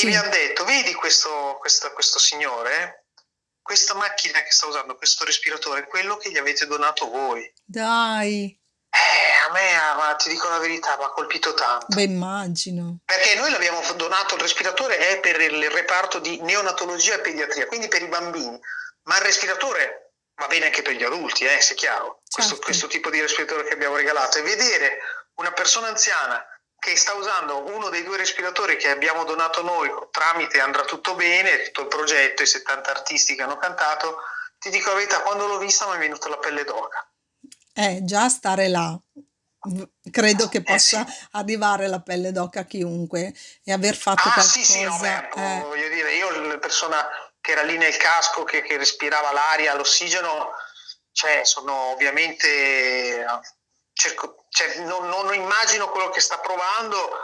sì. 0.00 0.06
e 0.06 0.08
mi 0.08 0.16
hanno 0.16 0.30
detto, 0.30 0.64
vedi 0.64 0.94
questo, 0.94 1.56
questo, 1.60 1.92
questo 1.92 2.18
signore? 2.18 3.06
Questa 3.60 3.94
macchina 3.94 4.42
che 4.42 4.50
sta 4.50 4.66
usando, 4.66 4.96
questo 4.96 5.24
respiratore, 5.24 5.80
è 5.80 5.86
quello 5.86 6.16
che 6.16 6.30
gli 6.30 6.38
avete 6.38 6.66
donato 6.66 7.08
voi. 7.08 7.52
Dai! 7.64 8.58
Eh, 8.94 9.48
a 9.48 9.52
me, 9.52 9.96
ma 9.96 10.14
ti 10.16 10.28
dico 10.28 10.48
la 10.48 10.58
verità, 10.58 10.96
mi 10.96 11.04
ha 11.04 11.10
colpito 11.10 11.54
tanto. 11.54 11.86
Beh, 11.88 12.02
immagino. 12.02 12.98
Perché 13.04 13.34
noi 13.36 13.50
l'abbiamo 13.50 13.80
donato, 13.94 14.34
il 14.34 14.40
respiratore 14.40 14.96
è 14.96 15.20
per 15.20 15.40
il 15.40 15.70
reparto 15.70 16.18
di 16.18 16.40
neonatologia 16.40 17.14
e 17.14 17.20
pediatria, 17.20 17.66
quindi 17.66 17.88
per 17.88 18.02
i 18.02 18.08
bambini, 18.08 18.58
ma 19.04 19.16
il 19.16 19.22
respiratore 19.22 20.14
va 20.34 20.46
bene 20.46 20.66
anche 20.66 20.82
per 20.82 20.94
gli 20.94 21.04
adulti, 21.04 21.44
eh, 21.44 21.58
è 21.58 21.74
chiaro, 21.74 22.22
certo. 22.24 22.34
questo, 22.34 22.58
questo 22.58 22.86
tipo 22.86 23.10
di 23.10 23.20
respiratore 23.20 23.64
che 23.64 23.74
abbiamo 23.74 23.96
regalato. 23.96 24.38
E 24.38 24.42
vedere 24.42 24.98
una 25.34 25.52
persona 25.52 25.88
anziana 25.88 26.44
che 26.82 26.96
sta 26.96 27.14
usando 27.14 27.64
uno 27.72 27.90
dei 27.90 28.02
due 28.02 28.16
respiratori 28.16 28.76
che 28.76 28.90
abbiamo 28.90 29.22
donato 29.22 29.62
noi 29.62 29.88
tramite 30.10 30.58
Andrà 30.58 30.82
Tutto 30.82 31.14
Bene, 31.14 31.62
tutto 31.62 31.82
il 31.82 31.86
progetto, 31.86 32.42
i 32.42 32.46
70 32.46 32.90
artisti 32.90 33.36
che 33.36 33.42
hanno 33.42 33.56
cantato, 33.56 34.16
ti 34.58 34.68
dico 34.68 34.88
la 34.88 34.96
verità, 34.96 35.20
quando 35.20 35.46
l'ho 35.46 35.58
vista 35.58 35.86
mi 35.86 35.94
è 35.94 35.98
venuta 35.98 36.28
la 36.28 36.38
pelle 36.38 36.64
d'oca. 36.64 37.08
Eh, 37.72 38.00
già 38.02 38.28
stare 38.28 38.66
là, 38.66 38.98
credo 40.10 40.48
che 40.48 40.64
possa 40.64 41.06
eh 41.06 41.08
sì. 41.08 41.26
arrivare 41.30 41.86
la 41.86 42.00
pelle 42.00 42.32
d'oca 42.32 42.60
a 42.60 42.64
chiunque 42.64 43.32
e 43.62 43.72
aver 43.72 43.94
fatto 43.94 44.26
ah, 44.26 44.32
qualcosa. 44.32 44.48
Sì, 44.48 44.64
sì, 44.64 44.82
no, 44.82 44.98
beh, 44.98 45.28
eh. 45.36 45.60
voglio 45.60 45.88
dire, 45.88 46.16
io 46.16 46.30
la 46.48 46.58
persona 46.58 47.06
che 47.40 47.52
era 47.52 47.62
lì 47.62 47.76
nel 47.76 47.96
casco, 47.96 48.42
che, 48.42 48.60
che 48.62 48.76
respirava 48.76 49.30
l'aria, 49.30 49.76
l'ossigeno, 49.76 50.50
cioè 51.12 51.44
sono 51.44 51.92
ovviamente 51.92 53.24
cerco, 53.92 54.41
cioè, 54.52 54.84
non, 54.84 55.08
non, 55.08 55.32
immagino 55.32 55.88
quello 55.88 56.10
che 56.10 56.20
sta 56.20 56.38
provando, 56.38 57.18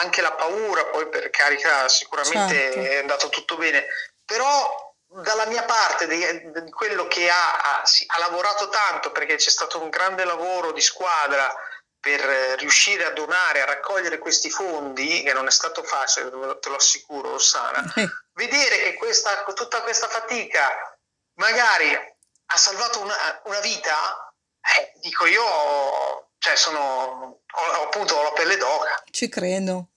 anche 0.00 0.22
la 0.22 0.32
paura, 0.32 0.86
poi 0.86 1.08
per 1.08 1.28
carica 1.28 1.88
sicuramente 1.88 2.54
certo. 2.54 2.80
è 2.80 2.96
andato 2.96 3.28
tutto 3.28 3.56
bene, 3.58 3.84
però 4.24 4.94
dalla 5.04 5.44
mia 5.44 5.64
parte 5.64 6.06
di, 6.06 6.50
di 6.62 6.70
quello 6.70 7.06
che 7.06 7.28
ha, 7.28 7.56
ha, 7.58 7.82
ha, 7.82 8.18
lavorato 8.18 8.70
tanto 8.70 9.12
perché 9.12 9.36
c'è 9.36 9.50
stato 9.50 9.82
un 9.82 9.90
grande 9.90 10.24
lavoro 10.24 10.72
di 10.72 10.80
squadra 10.80 11.54
per 12.00 12.20
riuscire 12.58 13.04
a 13.04 13.10
donare, 13.10 13.60
a 13.60 13.66
raccogliere 13.66 14.16
questi 14.16 14.48
fondi, 14.48 15.22
che 15.22 15.34
non 15.34 15.46
è 15.46 15.50
stato 15.50 15.82
facile, 15.82 16.30
te 16.60 16.68
lo 16.70 16.76
assicuro, 16.76 17.32
Rossana, 17.32 17.92
eh. 17.94 18.08
vedere 18.32 18.78
che 18.84 18.94
questa, 18.94 19.44
tutta 19.52 19.82
questa 19.82 20.08
fatica 20.08 20.96
magari 21.34 21.92
ha 21.92 22.56
salvato 22.56 23.00
una, 23.00 23.14
una 23.44 23.60
vita, 23.60 24.34
eh, 24.78 24.92
dico 25.00 25.26
io, 25.26 26.29
cioè 26.40 26.56
sono, 26.56 26.78
ho, 26.78 27.82
appunto 27.84 28.14
ho 28.14 28.22
la 28.22 28.32
pelle 28.32 28.56
d'oca. 28.56 29.04
Ci 29.10 29.28
credo. 29.28 29.88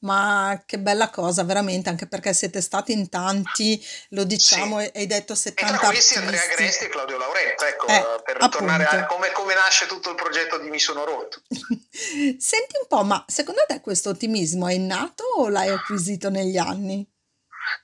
Ma 0.00 0.62
che 0.64 0.78
bella 0.78 1.10
cosa, 1.10 1.44
veramente, 1.44 1.90
anche 1.90 2.06
perché 2.06 2.32
siete 2.32 2.62
stati 2.62 2.92
in 2.92 3.10
tanti, 3.10 3.86
lo 4.10 4.24
diciamo, 4.24 4.80
sì. 4.80 4.90
hai 4.94 5.06
detto 5.06 5.34
70 5.34 5.74
E 5.74 5.78
tra 5.78 5.88
questi 5.88 6.16
Andrea 6.16 6.46
Gresti 6.46 6.84
e 6.84 6.88
Claudio 6.88 7.18
Lauretto, 7.18 7.66
ecco, 7.66 7.86
eh, 7.86 8.22
per 8.24 8.48
tornare 8.48 8.84
a 8.84 9.04
come, 9.04 9.30
come, 9.32 9.52
nasce 9.52 9.84
tutto 9.84 10.08
il 10.08 10.14
progetto 10.14 10.56
di 10.56 10.70
Mi 10.70 10.78
Sono 10.78 11.04
Rotto. 11.04 11.42
Senti 11.92 12.78
un 12.80 12.86
po', 12.88 13.04
ma 13.04 13.22
secondo 13.28 13.62
te 13.66 13.82
questo 13.82 14.08
ottimismo 14.08 14.68
è 14.68 14.78
nato 14.78 15.24
o 15.36 15.50
l'hai 15.50 15.68
acquisito 15.68 16.30
negli 16.30 16.56
anni? 16.56 17.06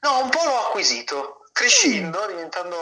No, 0.01 0.23
un 0.23 0.31
po' 0.31 0.43
l'ho 0.43 0.69
acquisito 0.69 1.46
crescendo, 1.57 2.23
mm. 2.23 2.29
diventando 2.29 2.77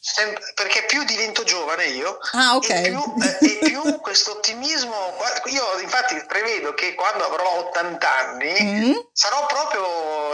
sempre, 0.00 0.42
perché 0.54 0.86
più 0.86 1.04
divento 1.04 1.44
giovane 1.44 1.88
io 1.88 2.18
ah, 2.32 2.56
okay. 2.56 2.84
e, 2.86 2.88
più, 2.88 3.14
eh, 3.22 3.58
più 3.68 3.82
questo 4.00 4.30
ottimismo 4.30 5.14
io 5.44 5.78
infatti 5.82 6.14
prevedo 6.26 6.72
che 6.72 6.94
quando 6.94 7.26
avrò 7.26 7.66
80 7.68 8.16
anni 8.16 8.62
mm. 8.62 8.92
sarò 9.12 9.44
proprio 9.44 9.84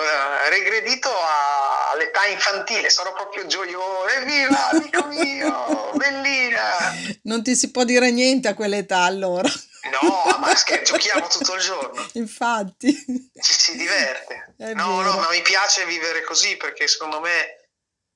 eh, 0.01 0.51
regredito 0.51 1.09
a, 1.09 1.91
all'età 1.91 2.27
infantile 2.27 2.91
sarò 2.91 3.13
proprio 3.13 3.45
gioioso 3.47 4.07
evviva 4.09 4.69
amico 4.69 5.07
mio 5.07 5.91
bellina 5.99 6.95
non 7.23 7.43
ti 7.43 7.57
si 7.57 7.73
può 7.73 7.83
dire 7.83 8.13
niente 8.13 8.47
a 8.47 8.55
quell'età 8.55 8.99
allora 8.99 9.51
No, 9.85 10.39
ma 10.39 10.57
scherzo, 10.57 10.95
giochiamo 10.95 11.27
tutto 11.27 11.57
il 11.57 11.61
giorno. 11.61 12.07
Infatti. 12.13 13.31
Ci 13.39 13.53
si 13.53 13.77
diverte. 13.77 14.55
È 14.57 14.73
no, 14.73 14.97
vero. 14.97 15.13
no, 15.13 15.19
ma 15.19 15.29
mi 15.29 15.43
piace 15.43 15.85
vivere 15.85 16.23
così 16.23 16.57
perché 16.57 16.89
secondo 16.89 17.21
me 17.21 17.64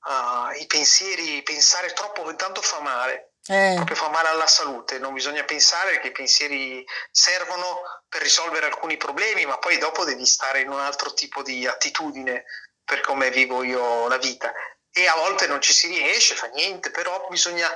uh, 0.05 0.59
i 0.59 0.65
pensieri, 0.65 1.43
pensare 1.43 1.93
troppo 1.93 2.33
tanto 2.35 2.61
fa 2.61 2.79
male, 2.79 3.33
eh. 3.47 3.73
proprio 3.75 3.95
fa 3.95 4.09
male 4.09 4.29
alla 4.29 4.47
salute, 4.47 4.99
non 4.99 5.13
bisogna 5.13 5.43
pensare 5.43 5.99
che 5.99 6.07
i 6.07 6.11
pensieri 6.11 6.85
servono 7.11 7.81
per 8.07 8.21
risolvere 8.21 8.67
alcuni 8.67 8.97
problemi, 8.97 9.45
ma 9.45 9.57
poi 9.57 9.77
dopo 9.77 10.05
devi 10.05 10.25
stare 10.25 10.61
in 10.61 10.69
un 10.69 10.79
altro 10.79 11.13
tipo 11.13 11.41
di 11.41 11.65
attitudine 11.67 12.45
per 12.83 13.01
come 13.01 13.29
vivo 13.29 13.63
io 13.63 14.07
la 14.07 14.17
vita. 14.17 14.51
E 14.91 15.07
a 15.07 15.15
volte 15.15 15.47
non 15.47 15.61
ci 15.61 15.73
si 15.73 15.87
riesce, 15.87 16.35
fa 16.35 16.47
niente, 16.47 16.89
però 16.91 17.27
bisogna 17.29 17.69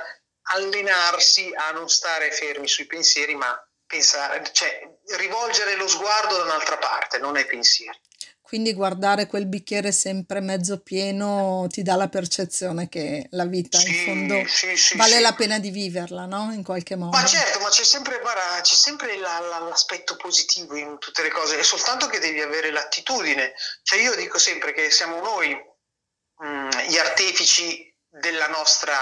allenarsi 0.52 1.52
a 1.54 1.70
non 1.70 1.88
stare 1.88 2.32
fermi 2.32 2.68
sui 2.68 2.86
pensieri, 2.86 3.34
ma 3.34 3.56
pensare, 3.86 4.42
cioè 4.52 4.80
rivolgere 5.16 5.76
lo 5.76 5.86
sguardo 5.86 6.36
da 6.36 6.42
un'altra 6.42 6.78
parte, 6.78 7.18
non 7.18 7.36
ai 7.36 7.46
pensieri. 7.46 7.98
Quindi 8.44 8.74
guardare 8.74 9.26
quel 9.26 9.46
bicchiere 9.46 9.90
sempre 9.90 10.40
mezzo 10.40 10.78
pieno 10.80 11.66
ti 11.70 11.82
dà 11.82 11.96
la 11.96 12.08
percezione 12.08 12.90
che 12.90 13.26
la 13.30 13.46
vita 13.46 13.80
in 13.80 14.04
fondo 14.04 14.46
sì, 14.46 14.76
sì, 14.76 14.98
vale 14.98 15.14
sì. 15.14 15.20
la 15.22 15.32
pena 15.32 15.58
di 15.58 15.70
viverla, 15.70 16.26
no? 16.26 16.52
In 16.52 16.62
qualche 16.62 16.94
modo. 16.94 17.16
Ma 17.16 17.24
certo, 17.24 17.58
ma 17.60 17.70
c'è 17.70 17.82
sempre, 17.82 18.20
guarda, 18.20 18.60
c'è 18.60 18.74
sempre 18.74 19.16
la, 19.16 19.40
la, 19.40 19.60
l'aspetto 19.60 20.16
positivo 20.16 20.76
in 20.76 20.98
tutte 20.98 21.22
le 21.22 21.30
cose, 21.30 21.58
è 21.58 21.62
soltanto 21.62 22.06
che 22.06 22.18
devi 22.18 22.42
avere 22.42 22.70
l'attitudine. 22.70 23.54
Cioè 23.82 24.00
io 24.00 24.14
dico 24.14 24.38
sempre 24.38 24.74
che 24.74 24.90
siamo 24.90 25.20
noi 25.20 25.50
mh, 25.50 26.46
mm, 26.46 26.68
gli 26.86 26.98
artefici 26.98 27.92
della 28.06 28.48
nostra 28.48 28.94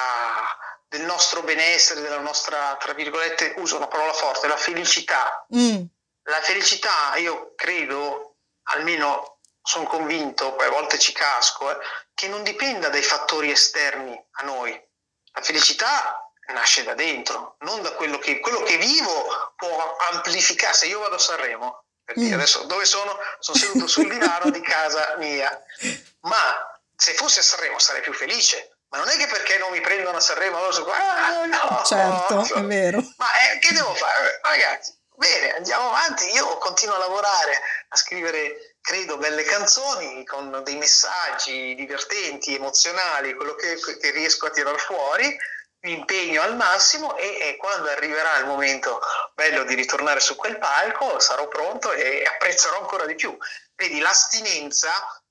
del 0.87 1.03
nostro 1.03 1.43
benessere, 1.43 2.01
della 2.01 2.21
nostra, 2.21 2.77
tra 2.79 2.93
virgolette, 2.93 3.55
uso 3.57 3.77
una 3.77 3.89
parola 3.89 4.13
forte, 4.13 4.47
la 4.47 4.57
felicità. 4.57 5.47
Mm, 5.53 5.83
La 6.25 6.41
felicità, 6.43 7.17
io 7.17 7.55
credo, 7.57 8.32
almeno 8.65 9.39
sono 9.63 9.85
convinto, 9.85 10.55
poi 10.55 10.67
a 10.67 10.71
volte 10.71 10.99
ci 10.99 11.13
casco, 11.13 11.71
eh, 11.71 11.85
che 12.15 12.29
non 12.29 12.43
dipenda 12.43 12.89
dai 12.89 13.03
fattori 13.03 13.51
esterni 13.51 14.13
a 14.33 14.45
noi. 14.45 14.73
La 15.35 15.43
felicità 15.43 16.17
nasce 16.53 16.83
da 16.85 16.95
dentro, 16.95 17.57
non 17.61 17.81
da 17.83 17.93
quello 17.93 18.19
che, 18.19 18.41
quello 18.41 18.63
che 18.63 18.77
vivo 18.77 19.53
può 19.57 19.97
amplificare. 20.13 20.75
Se 20.75 20.87
io 20.87 20.99
vado 20.99 21.15
a 21.15 21.19
Sanremo, 21.19 21.85
per 22.05 22.17
dire 22.17 22.31
Mm. 22.31 22.39
adesso 22.39 22.65
dove 22.65 22.85
sono? 22.85 23.17
Sono 23.39 23.57
seduto 23.59 23.87
sul 23.87 24.09
divano 24.11 24.51
di 24.51 24.61
casa 24.61 25.15
mia, 25.19 25.49
ma 26.23 26.81
se 26.97 27.15
fossi 27.15 27.39
a 27.39 27.43
Sanremo 27.43 27.79
sarei 27.79 28.03
più 28.03 28.13
felice. 28.13 28.77
Ma 28.89 28.99
non 28.99 29.09
è 29.09 29.17
che 29.17 29.27
perché 29.27 29.57
non 29.57 29.71
mi 29.71 29.81
prendono 29.81 30.19
a 30.19 30.21
Sanremo 30.21 30.57
allora 30.59 30.73
sono 30.73 30.93
ah, 30.93 31.47
no, 31.47 31.83
certo, 31.85 32.55
è 32.57 32.61
vero. 32.63 32.99
ma 33.17 33.27
eh, 33.51 33.59
che 33.59 33.73
devo 33.73 33.95
fare? 33.95 34.39
Ragazzi, 34.43 34.93
bene, 35.23 35.55
andiamo 35.55 35.89
avanti. 35.89 36.29
Io 36.31 36.59
continuo 36.59 36.97
a 36.97 36.99
lavorare, 36.99 37.61
a 37.89 37.97
scrivere, 37.97 38.77
credo, 38.81 39.17
belle 39.19 39.45
canzoni 39.45 40.25
con 40.27 40.61
dei 40.65 40.77
messaggi 40.77 41.75
divertenti, 41.77 42.55
emozionali, 42.55 43.35
quello 43.35 43.55
che, 43.55 43.79
che 44.01 44.11
riesco 44.11 44.47
a 44.47 44.51
tirar 44.51 44.79
fuori. 44.79 45.35
Mi 45.85 45.93
impegno 45.93 46.43
al 46.43 46.55
massimo 46.57 47.17
e, 47.17 47.39
e 47.41 47.57
quando 47.57 47.89
arriverà 47.89 48.37
il 48.39 48.47
momento 48.47 49.01
bello 49.35 49.65
di 49.65 49.75
ritornare 49.75 50.21
su 50.21 50.37
quel 50.37 50.59
palco 50.59 51.19
sarò 51.19 51.49
pronto 51.49 51.91
e 51.93 52.25
apprezzerò 52.25 52.81
ancora 52.81 53.05
di 53.07 53.15
più. 53.17 53.37
Vedi, 53.75 53.99
l'astinenza 54.01 54.91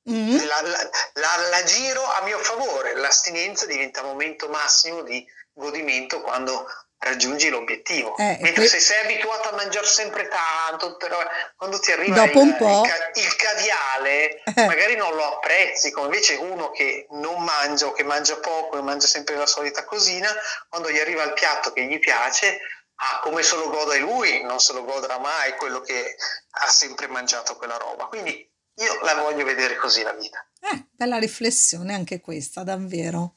Mm, 0.10 0.36
la, 0.48 0.62
la- 0.62 0.90
la- 1.14 1.48
la 1.50 1.64
giro 1.64 2.04
a 2.04 2.22
mio 2.24 2.40
favore, 2.40 2.96
l'astinenza 2.96 3.68
diventa 3.68 4.02
momento 4.02 4.50
massimo 4.50 5.04
di 5.04 5.24
godimento 5.54 6.22
quando 6.22 6.66
raggiungi 7.04 7.50
l'obiettivo. 7.50 8.16
Eh, 8.18 8.38
Mentre 8.42 8.54
que- 8.62 8.68
se 8.68 8.80
sei 8.80 9.04
abituato 9.04 9.50
a 9.50 9.56
mangiare 9.56 9.88
sempre 9.88 10.28
tanto, 10.28 10.98
però 10.98 11.18
quando 11.56 11.80
ti 11.80 11.92
arriva 11.92 12.24
il, 12.26 12.32
il 12.38 12.56
ca- 12.58 13.12
il 13.16 13.36
caviale, 13.36 14.44
Eh. 14.44 14.66
magari 14.68 14.96
non 14.96 15.16
lo 15.16 15.24
apprezzi, 15.36 15.90
come 15.92 16.06
invece 16.08 16.36
uno 16.36 16.70
che 16.70 17.08
non 17.12 17.44
mangia 17.44 17.88
o 17.88 17.92
che 17.92 18.04
mangia 18.04 18.38
poco 18.38 18.78
e 18.78 18.82
mangia 18.82 19.08
sempre 19.08 19.36
la 19.36 19.48
solita 19.48 19.84
cosina, 19.84 20.30
quando 20.70 20.92
gli 20.92 21.00
arriva 21.00 21.24
il 21.24 21.34
piatto 21.34 21.74
che 21.74 21.84
gli 21.86 21.98
piace, 21.98 22.60
ah, 22.96 23.20
come 23.24 23.42
se 23.42 23.56
lo 23.56 23.70
goda 23.70 23.96
lui, 23.98 24.44
non 24.44 24.60
se 24.60 24.74
lo 24.74 24.84
godrà 24.84 25.18
mai 25.18 25.56
quello 25.58 25.82
che 25.82 26.16
ha 26.52 26.70
sempre 26.70 27.08
mangiato 27.08 27.56
quella 27.58 27.78
roba. 27.78 28.06
Quindi 28.06 28.48
io 28.76 29.00
la 29.02 29.16
voglio 29.16 29.44
vedere 29.44 29.76
così 29.76 30.04
la 30.04 30.14
vita. 30.14 30.46
Eh, 30.72 30.86
bella 30.92 31.18
riflessione 31.18 31.96
anche 31.96 32.20
questa, 32.22 32.62
davvero. 32.64 33.34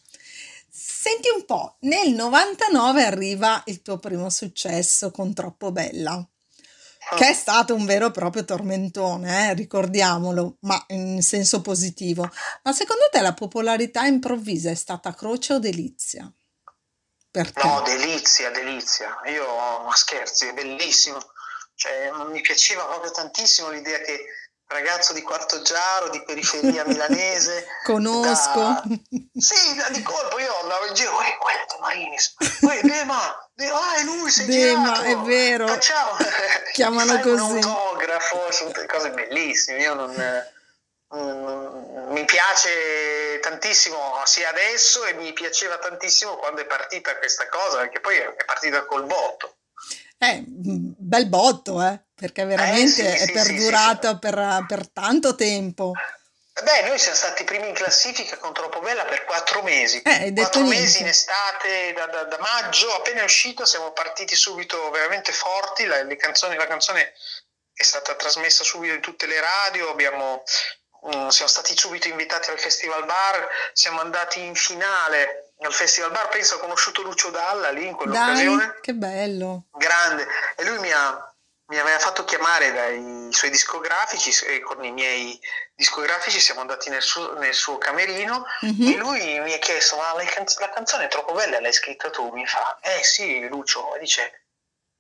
Senti 1.05 1.29
un 1.29 1.45
po', 1.45 1.77
nel 1.81 2.13
99 2.13 3.05
arriva 3.05 3.63
il 3.67 3.83
tuo 3.83 3.99
primo 3.99 4.31
successo 4.31 5.11
con 5.11 5.35
Troppo 5.35 5.71
Bella, 5.71 6.27
che 7.15 7.29
è 7.29 7.35
stato 7.35 7.75
un 7.75 7.85
vero 7.85 8.07
e 8.07 8.11
proprio 8.11 8.47
tormentone, 8.47 9.51
eh, 9.51 9.53
ricordiamolo, 9.53 10.57
ma 10.61 10.83
in 10.89 11.21
senso 11.21 11.61
positivo. 11.61 12.27
Ma 12.63 12.73
secondo 12.73 13.07
te 13.13 13.21
la 13.21 13.35
popolarità 13.35 14.07
improvvisa 14.07 14.71
è 14.71 14.75
stata 14.75 15.13
croce 15.13 15.53
o 15.53 15.59
delizia? 15.59 16.33
Per 17.31 17.53
te? 17.53 17.63
No, 17.63 17.83
delizia, 17.83 18.49
delizia. 18.49 19.15
Io, 19.27 19.45
ma 19.83 19.95
scherzi, 19.95 20.47
è 20.47 20.55
bellissimo. 20.55 21.19
Cioè, 21.75 22.13
mi 22.31 22.41
piaceva 22.41 22.83
proprio 22.87 23.11
tantissimo 23.11 23.69
l'idea 23.69 23.99
che 23.99 24.25
ragazzo 24.67 25.13
di 25.13 25.23
Quarto 25.23 25.63
Giaro, 25.63 26.09
di 26.11 26.23
periferia 26.25 26.85
milanese, 26.89 27.67
Conosco. 27.85 28.61
da- 28.61 28.83
sì, 29.37 29.75
da- 29.77 29.89
di 29.91 30.03
colpo 30.03 30.39
io 30.39 30.61
andavo 30.63 30.87
in 30.87 30.95
giro, 30.95 31.21
eh, 31.21 31.37
quello 31.39 31.59
è 31.61 31.67
Tomarinis, 31.67 32.35
poi 32.61 32.81
Dema, 32.83 33.49
De- 33.55 33.69
ah, 33.69 33.95
è 33.97 34.03
lui, 34.03 34.31
sei 34.31 34.47
Dema, 34.47 34.95
girato, 34.95 35.03
è 35.03 35.17
vero. 35.25 35.67
facciamo, 35.69 36.11
Chiamano 36.73 37.13
Mi 37.15 37.21
fai 37.23 37.31
un 37.33 37.39
così. 37.39 37.59
autografo, 37.69 38.51
sono 38.53 38.73
cose 38.89 39.11
bellissime, 39.11 39.79
io 39.81 39.95
non... 39.95 40.13
mi 42.11 42.25
piace 42.25 43.39
tantissimo 43.41 43.97
sia 44.25 44.49
adesso 44.49 45.05
e 45.05 45.13
mi 45.15 45.33
piaceva 45.33 45.79
tantissimo 45.79 46.37
quando 46.37 46.61
è 46.63 46.67
partita 46.67 47.17
questa 47.19 47.49
cosa, 47.49 47.79
perché 47.79 48.01
poi 48.01 48.17
è 48.17 48.45
partita 48.45 48.85
col 48.87 49.05
botto. 49.05 49.57
Eh, 50.19 50.43
bel 50.47 51.29
botto, 51.29 51.83
eh, 51.83 52.04
perché 52.25 52.47
veramente 52.47 52.89
sì, 52.89 53.01
è 53.03 53.17
sì, 53.19 53.27
sì, 53.27 53.33
perdurata 53.33 54.17
per, 54.17 54.65
per 54.67 54.89
tanto 54.89 55.35
tempo. 55.35 55.93
Beh, 56.63 56.89
noi 56.89 56.99
siamo 56.99 57.17
stati 57.17 57.45
primi 57.45 57.69
in 57.69 57.75
classifica 57.75 58.39
con 58.39 58.55
Troppo 58.55 58.81
Bella 58.81 59.05
per 59.05 59.27
quattro 59.27 59.63
mesi. 59.63 60.01
Eh, 60.01 60.33
quattro 60.33 60.63
niente. 60.63 60.81
mesi 60.81 61.01
in 61.03 61.09
estate, 61.09 61.93
da, 61.93 62.07
da- 62.07 62.23
da 62.25 62.39
maggio, 62.39 62.95
appena 62.95 63.21
è 63.21 63.25
uscito, 63.25 63.67
siamo 63.67 63.91
partiti 63.93 64.35
subito 64.35 64.89
veramente 64.89 65.33
forti. 65.33 65.85
La, 65.85 66.03
le 66.03 66.17
canzoni- 66.17 66.57
la 66.57 66.67
canzone 66.67 67.13
è 67.75 67.83
stata 67.83 68.15
trasmessa 68.15 68.65
subito 68.65 68.95
in 68.95 69.03
tutte 69.03 69.27
le 69.27 69.39
radio. 69.41 69.91
Abbiamo, 69.91 70.45
mm, 71.15 71.29
siamo 71.29 71.51
stati 71.51 71.77
subito 71.77 72.09
invitati 72.09 72.49
al 72.49 72.59
Festival 72.59 73.05
Bar, 73.05 73.49
siamo 73.75 74.01
andati 74.01 74.41
in 74.43 74.55
finale 74.55 75.51
al 75.61 75.75
Festival 75.75 76.11
Bar. 76.11 76.29
Penso 76.29 76.55
ho 76.55 76.59
conosciuto 76.61 77.03
Lucio 77.03 77.29
Dalla 77.29 77.69
lì 77.69 77.87
in 77.87 77.95
quell'occasione 77.95 78.65
Dai, 78.65 78.81
che 78.81 78.95
bello. 78.95 79.65
grande 79.73 80.27
e 80.57 80.65
lui 80.65 80.79
mi, 80.79 80.91
ha- 80.91 81.29
mi 81.75 81.81
aveva 81.81 81.99
fatto 81.99 82.25
chiamare 82.25 82.73
dai 82.73 83.29
suoi 83.33 83.51
discografici 83.51 84.31
e 84.47 84.61
con 84.61 84.83
i 84.85 84.93
miei 84.93 85.39
discografici 85.75 86.39
siamo 86.39 86.61
andati 86.61 86.89
nel 86.89 87.03
suo, 87.03 87.37
nel 87.37 87.53
suo 87.53 87.79
camerino 87.79 88.47
Mhm. 88.61 88.93
e 88.93 88.97
lui 88.97 89.41
mi 89.41 89.53
ha 89.53 89.59
chiesto 89.59 89.97
ma 89.97 90.13
la, 90.15 90.23
canz- 90.25 90.59
la 90.61 90.71
canzone 90.71 91.07
è 91.07 91.09
troppo 91.09 91.33
bella 91.33 91.59
l'hai 91.61 91.73
scritta 91.73 92.11
tu 92.11 92.31
mi 92.31 92.47
fa 92.47 92.79
eh 92.81 93.03
sì 93.03 93.47
Lucio 93.49 93.95
e 93.97 93.99
dice 93.99 94.45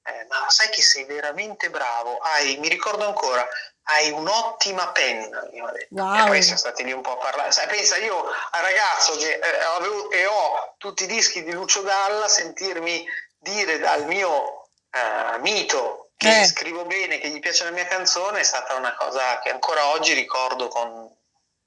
"Eh, 0.06 0.26
ma 0.28 0.50
sai 0.50 0.68
che 0.70 0.82
sei 0.82 1.04
veramente 1.04 1.70
bravo 1.70 2.18
hai, 2.18 2.56
mi 2.58 2.68
ricordo 2.68 3.06
ancora 3.06 3.46
hai 3.84 4.10
un'ottima 4.10 4.88
penna 4.88 5.46
mi 5.52 5.60
ha 5.60 5.70
detto. 5.70 5.94
Wow. 5.94 6.22
e 6.22 6.26
poi 6.26 6.42
siamo 6.42 6.58
stati 6.58 6.82
lì 6.82 6.92
un 6.92 7.02
po' 7.02 7.12
a 7.12 7.16
parlare 7.18 7.52
sai 7.52 7.68
pensa 7.68 7.96
io 7.98 8.24
a 8.50 8.60
ragazzo 8.60 9.16
che 9.16 9.32
eh, 9.34 9.58
avevo 9.76 10.10
e 10.10 10.26
ho 10.26 10.74
tutti 10.78 11.04
i 11.04 11.06
dischi 11.06 11.44
di 11.44 11.52
Lucio 11.52 11.82
Dalla 11.82 12.26
sentirmi 12.26 13.06
dire 13.38 13.78
dal 13.78 14.04
mio 14.06 14.66
eh, 14.90 15.38
mito 15.38 16.03
che 16.28 16.40
Eh. 16.42 16.46
scrivo 16.46 16.84
bene, 16.86 17.18
che 17.18 17.28
gli 17.30 17.38
piace 17.40 17.64
la 17.64 17.70
mia 17.70 17.86
canzone, 17.86 18.40
è 18.40 18.42
stata 18.44 18.74
una 18.74 18.94
cosa 18.94 19.38
che 19.40 19.50
ancora 19.50 19.88
oggi 19.92 20.12
ricordo 20.14 20.68
con 20.68 21.08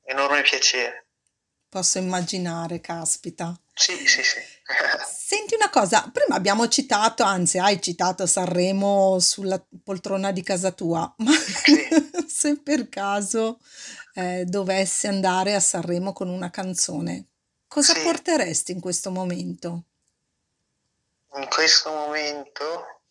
enorme 0.05 0.41
piacere. 0.41 1.05
Posso 1.69 1.97
immaginare, 1.97 2.79
caspita. 2.79 3.59
Sì, 3.73 4.07
sì, 4.07 4.23
sì. 4.23 4.39
Senti 5.05 5.55
una 5.55 5.69
cosa, 5.69 6.09
prima 6.11 6.35
abbiamo 6.35 6.67
citato, 6.69 7.23
anzi 7.23 7.59
hai 7.59 7.81
citato 7.81 8.25
Sanremo 8.25 9.19
sulla 9.19 9.61
poltrona 9.83 10.31
di 10.31 10.41
casa 10.41 10.71
tua, 10.71 11.13
ma 11.17 11.31
Sì. 11.33 11.87
se 12.27 12.57
per 12.57 12.87
caso 12.89 13.59
eh, 14.13 14.45
dovessi 14.45 15.07
andare 15.07 15.53
a 15.53 15.59
Sanremo 15.59 16.13
con 16.13 16.29
una 16.29 16.49
canzone, 16.49 17.25
cosa 17.67 17.93
Sì. 17.93 18.01
porteresti 18.01 18.71
in 18.71 18.79
questo 18.79 19.11
momento? 19.11 19.83
In 21.35 21.47
questo 21.49 21.91
momento 21.91 23.01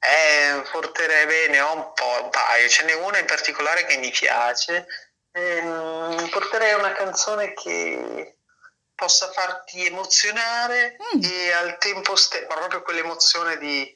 eh, 0.00 0.62
porterei 0.70 1.26
bene, 1.26 1.60
ho 1.60 1.74
un 1.74 1.92
po', 1.92 2.22
un 2.24 2.30
paio, 2.30 2.68
ce 2.68 2.84
n'è 2.84 2.94
una 2.94 3.18
in 3.18 3.26
particolare 3.26 3.84
che 3.84 3.96
mi 3.96 4.10
piace. 4.10 4.86
Ehm, 5.32 6.28
porterei 6.30 6.74
una 6.74 6.92
canzone 6.92 7.52
che 7.54 8.36
possa 8.94 9.30
farti 9.30 9.86
emozionare 9.86 10.96
Mm. 11.14 11.22
e 11.22 11.52
al 11.52 11.78
tempo 11.78 12.16
stesso, 12.16 12.46
proprio 12.46 12.82
quell'emozione 12.82 13.56
di, 13.58 13.92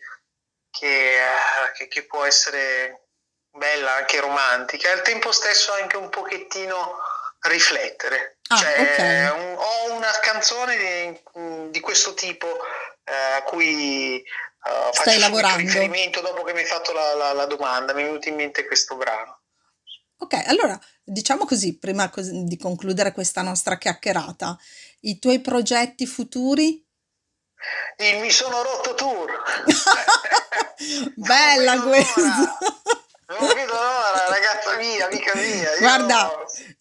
che, 0.70 1.18
eh, 1.18 1.72
che- 1.74 1.88
che 1.88 2.04
può 2.04 2.24
essere 2.24 3.06
bella, 3.50 3.94
anche 3.96 4.20
romantica, 4.20 4.88
e 4.88 4.92
al 4.92 5.02
tempo 5.02 5.32
stesso 5.32 5.72
anche 5.74 5.96
un 5.96 6.08
pochettino 6.08 6.98
riflettere. 7.40 8.38
Ah, 8.48 8.56
Cioè, 8.56 9.30
ok. 9.30 9.34
un- 9.34 9.56
ho 9.58 9.92
una 9.94 10.10
canzone 10.20 10.76
di, 10.76 11.70
di 11.70 11.80
questo 11.80 12.14
tipo 12.14 12.60
eh, 13.04 13.12
a 13.12 13.42
cui 13.42 14.22
faccio 14.70 15.01
Stai 15.03 15.18
lavorando. 15.18 15.59
riferimento 15.59 16.20
dopo 16.20 16.42
che 16.44 16.53
mi 16.53 16.61
hai 16.61 16.64
fatto 16.66 16.92
la, 16.92 17.14
la- 17.14 17.33
la 17.33 17.46
domanda, 17.46 17.92
mi 17.92 18.03
è 18.03 18.05
venuto 18.05 18.29
in 18.29 18.37
mente 18.37 18.66
questo 18.66 18.96
brano. 18.96 19.40
Ok, 20.18 20.35
allora 20.46 20.79
diciamo 21.03 21.44
così, 21.44 21.77
prima 21.79 22.11
di 22.14 22.57
concludere 22.57 23.12
questa 23.12 23.42
nostra 23.42 23.77
chiacchierata, 23.77 24.57
i 25.01 25.18
tuoi 25.18 25.40
progetti 25.40 26.07
futuri? 26.07 26.87
Il 27.96 28.18
Mi 28.20 28.31
sono 28.31 28.62
rotto 28.62 28.94
tour. 28.94 29.31
Bella 31.16 31.81
questa! 31.83 32.59
Non 33.29 33.48
vedo 33.55 33.72
l'ora, 33.72 34.27
ragazza 34.29 34.77
mia, 34.77 35.07
amica 35.07 35.35
mia. 35.35 35.77
Guarda, 35.79 36.31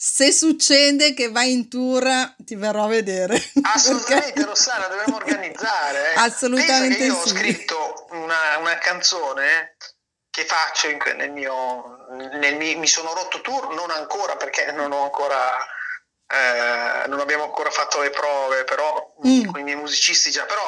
se 0.04 0.32
succede 0.32 1.14
che 1.14 1.30
vai 1.30 1.52
in 1.52 1.70
tour, 1.70 2.34
ti 2.40 2.56
verrò 2.56 2.86
a 2.86 2.88
vedere. 2.88 3.36
Assolutamente, 3.62 4.32
perché- 4.34 4.46
Rossana, 4.50 4.88
dovremmo 4.88 5.18
organizzare. 5.18 6.14
eh. 6.14 6.16
Assolutamente 6.16 7.04
io 7.06 7.14
sì. 7.14 7.20
ho 7.22 7.28
scritto 7.28 8.08
una, 8.10 8.58
una 8.58 8.78
canzone 8.80 9.76
che 10.32 10.44
faccio 10.46 10.88
in 10.88 10.98
nel 11.18 11.30
mio, 11.32 12.08
nel 12.32 12.56
mi, 12.58 12.76
mi 12.78 12.88
sono 12.88 13.14
rotto 13.14 13.42
tour, 13.42 13.76
non 13.76 13.92
ancora 13.92 14.38
perché 14.38 14.72
non 14.72 14.92
ho 14.92 15.04
ancora 15.04 15.56
eh, 16.28 17.08
non 17.08 17.20
abbiamo 17.20 17.44
ancora 17.44 17.70
fatto 17.70 18.02
le 18.02 18.10
prove, 18.10 18.64
però 18.64 19.14
Mm. 19.24 19.52
con 19.52 19.60
i 19.60 19.64
miei 19.64 19.76
musicisti 19.76 20.32
già, 20.32 20.46
però 20.46 20.64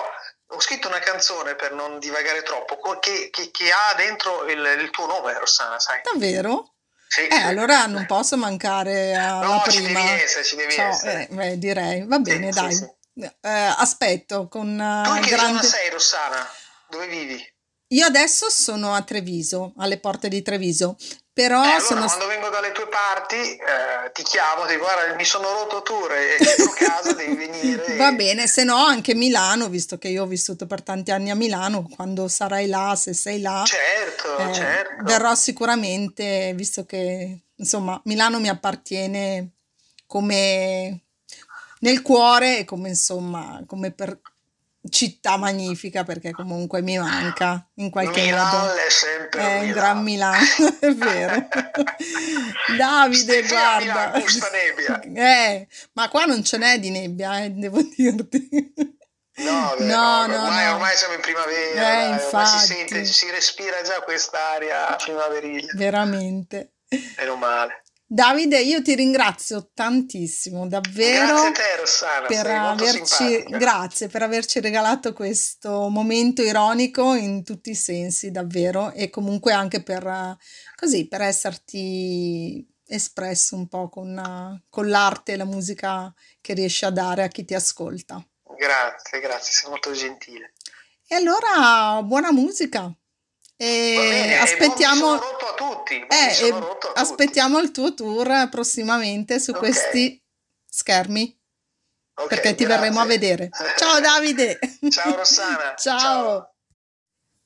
ho 0.49 0.59
scritto 0.59 0.87
una 0.89 0.99
canzone 0.99 1.55
per 1.55 1.71
non 1.73 1.97
divagare 1.97 2.43
troppo, 2.43 2.77
che, 2.99 3.29
che- 3.31 3.49
che 3.49 3.71
ha 3.71 3.95
dentro 3.95 4.45
il, 4.45 4.59
il 4.79 4.89
tuo 4.91 5.07
nome, 5.07 5.33
Rossana, 5.39 5.79
sai? 5.79 6.01
Davvero? 6.03 6.72
Sì, 7.13 7.27
Eh, 7.27 7.35
sì. 7.35 7.41
allora 7.43 7.85
non 7.85 8.07
posso 8.07 8.37
mancare 8.37 9.13
alla 9.13 9.57
No, 9.57 9.63
ci 9.69 9.83
prima. 9.83 10.01
devi 10.03 10.21
essere, 10.23 10.43
ci 10.43 10.55
devi 10.55 10.73
Ciao, 10.73 10.89
essere. 10.89 11.27
eh, 11.29 11.33
beh, 11.35 11.57
direi. 11.59 12.05
Va 12.07 12.17
bene, 12.17 12.51
sì, 12.51 12.59
dai. 12.59 13.31
Eh, 13.41 13.49
aspetto 13.77 14.47
con 14.47 14.79
eh, 14.79 15.03
Tu 15.05 15.19
che 15.19 15.29
zona 15.29 15.41
grande... 15.43 15.67
sei, 15.67 15.89
Rossana? 15.91 16.47
Dove 16.89 17.05
vivi? 17.07 17.53
Io 17.89 18.05
adesso 18.07 18.49
sono 18.49 18.95
a 18.95 19.03
Treviso, 19.03 19.73
alle 19.77 19.99
porte 19.99 20.27
di 20.27 20.41
Treviso, 20.41 20.97
però 21.33 21.63
Eh, 21.63 21.67
allora, 21.67 21.79
sono... 21.79 22.05
quando 22.05 22.27
vengo 22.27 22.49
dalle 22.49 22.71
tue 22.71 22.87
parti 22.87 23.35
eh, 23.35 24.11
ti 24.13 24.21
chiamo, 24.23 24.65
ti 24.65 24.73
dico 24.73 24.83
guarda 24.85 25.15
mi 25.15 25.25
sono 25.25 25.51
rotto 25.51 25.81
tour 25.81 26.11
e 26.11 26.37
dietro 26.39 26.69
casa 26.69 27.13
devi 27.13 27.35
venire. 27.35 27.97
Va 27.97 28.11
bene, 28.11 28.47
se 28.47 28.63
no 28.63 28.75
anche 28.75 29.15
Milano, 29.15 29.67
visto 29.67 29.97
che 29.97 30.09
io 30.09 30.23
ho 30.23 30.27
vissuto 30.27 30.67
per 30.67 30.83
tanti 30.83 31.11
anni 31.11 31.31
a 31.31 31.35
Milano, 31.35 31.87
quando 31.95 32.27
sarai 32.27 32.67
là, 32.67 32.95
se 32.95 33.13
sei 33.13 33.41
là, 33.41 33.63
Certo, 33.65 34.37
eh, 34.37 34.53
certo. 34.53 35.03
verrò 35.03 35.33
sicuramente, 35.33 36.53
visto 36.55 36.85
che 36.85 37.39
insomma 37.55 37.99
Milano 38.05 38.39
mi 38.39 38.49
appartiene 38.49 39.53
come 40.05 41.01
nel 41.79 42.01
cuore 42.01 42.59
e 42.59 42.65
come 42.65 42.89
insomma 42.89 43.63
come 43.65 43.91
per 43.91 44.19
città 44.89 45.37
magnifica 45.37 46.03
perché 46.03 46.31
comunque 46.31 46.81
mi 46.81 46.97
manca 46.97 47.67
in 47.75 47.89
qualche 47.89 48.21
Milano 48.21 48.57
modo. 48.59 48.73
è 48.75 48.89
sempre 48.89 49.39
È 49.39 49.45
un 49.45 49.59
Milano. 49.65 49.73
gran 49.73 50.03
Milano, 50.03 50.45
è 50.79 50.91
vero. 50.93 51.47
Davide, 52.77 53.43
guarda. 53.43 54.13
Eh, 55.15 55.67
ma 55.93 56.09
qua 56.09 56.25
non 56.25 56.43
ce 56.43 56.57
n'è 56.57 56.79
di 56.79 56.89
nebbia, 56.89 57.43
eh, 57.43 57.49
devo 57.51 57.81
dirti. 57.81 58.49
No, 59.35 59.73
beh, 59.77 59.83
No, 59.85 60.25
no, 60.27 60.43
ormai, 60.43 60.65
no. 60.65 60.73
ormai 60.73 60.95
siamo 60.95 61.13
in 61.15 61.21
primavera, 61.21 61.91
Eh, 62.03 62.07
infatti. 62.09 62.59
si 62.59 62.65
sente, 62.67 63.05
si 63.05 63.29
respira 63.31 63.81
già 63.81 63.99
quest'aria 64.01 64.95
primaverile, 64.95 65.71
Veramente. 65.75 66.73
meno 67.17 67.35
male. 67.35 67.82
Davide, 68.13 68.59
io 68.59 68.83
ti 68.83 68.93
ringrazio 68.93 69.71
tantissimo, 69.73 70.67
davvero. 70.67 71.25
Grazie 71.25 71.47
a 71.47 71.51
te 71.51 71.75
Rossana, 71.77 72.27
per 72.27 72.45
averci, 72.45 73.43
grazie 73.49 74.07
per 74.07 74.21
averci 74.21 74.59
regalato 74.59 75.13
questo 75.13 75.89
momento 75.89 76.43
ironico 76.43 77.15
in 77.15 77.43
tutti 77.43 77.71
i 77.71 77.75
sensi, 77.75 78.29
davvero, 78.29 78.91
e 78.91 79.09
comunque 79.09 79.51
anche 79.51 79.81
per, 79.81 80.37
così, 80.75 81.07
per 81.07 81.21
esserti 81.21 82.63
espresso 82.85 83.55
un 83.55 83.67
po' 83.67 83.89
con, 83.89 84.61
con 84.69 84.89
l'arte 84.89 85.31
e 85.31 85.37
la 85.37 85.45
musica 85.45 86.13
che 86.39 86.53
riesci 86.53 86.85
a 86.85 86.91
dare 86.91 87.23
a 87.23 87.27
chi 87.29 87.43
ti 87.45 87.55
ascolta. 87.55 88.23
Grazie, 88.55 89.21
grazie, 89.21 89.53
sei 89.53 89.69
molto 89.71 89.91
gentile. 89.91 90.53
E 91.07 91.15
allora, 91.15 91.99
buona 92.03 92.31
musica. 92.31 92.95
E 93.65 93.95
bene, 93.95 94.37
aspettiamo, 94.39 94.99
buon 94.99 95.13
mi 95.15 96.33
sono 96.33 96.59
rotto 96.59 96.87
a 96.87 96.93
tutti, 96.93 96.99
aspettiamo 96.99 97.59
il 97.59 97.71
tuo 97.71 97.93
tour 97.93 98.49
prossimamente 98.49 99.39
su 99.39 99.51
Ok. 99.51 99.57
questi 99.57 100.21
schermi, 100.69 101.39
Ok, 102.15 102.27
perché 102.27 102.55
ti 102.55 102.65
grazie. 102.65 102.81
verremo 102.81 102.99
a 102.99 103.05
vedere. 103.05 103.49
Ciao 103.77 104.01
Davide! 104.03 104.59
Ciao 104.89 105.15
Rossana. 105.15 105.75
Ciao. 105.79 106.49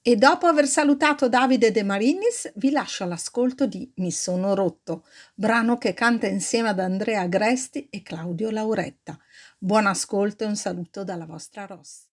E 0.01 0.15
dopo 0.15 0.47
aver 0.47 0.65
salutato 0.67 1.29
Davide 1.29 1.69
De 1.71 1.83
Marinis, 1.83 2.51
vi 2.55 2.71
lascio 2.71 3.03
all'ascolto 3.03 3.67
di 3.67 3.91
Mi 3.97 4.11
sono 4.11 4.55
rotto, 4.55 5.05
brano 5.35 5.77
che 5.77 5.93
canta 5.93 6.25
insieme 6.25 6.69
ad 6.69 6.79
Andrea 6.79 7.21
Agresti 7.21 7.89
e 7.91 8.01
Claudio 8.01 8.49
Lauretta. 8.49 9.19
Buon 9.59 9.85
ascolto 9.85 10.45
e 10.45 10.47
un 10.47 10.55
saluto 10.55 11.03
dalla 11.03 11.25
vostra 11.25 11.67
Ross. 11.67 12.05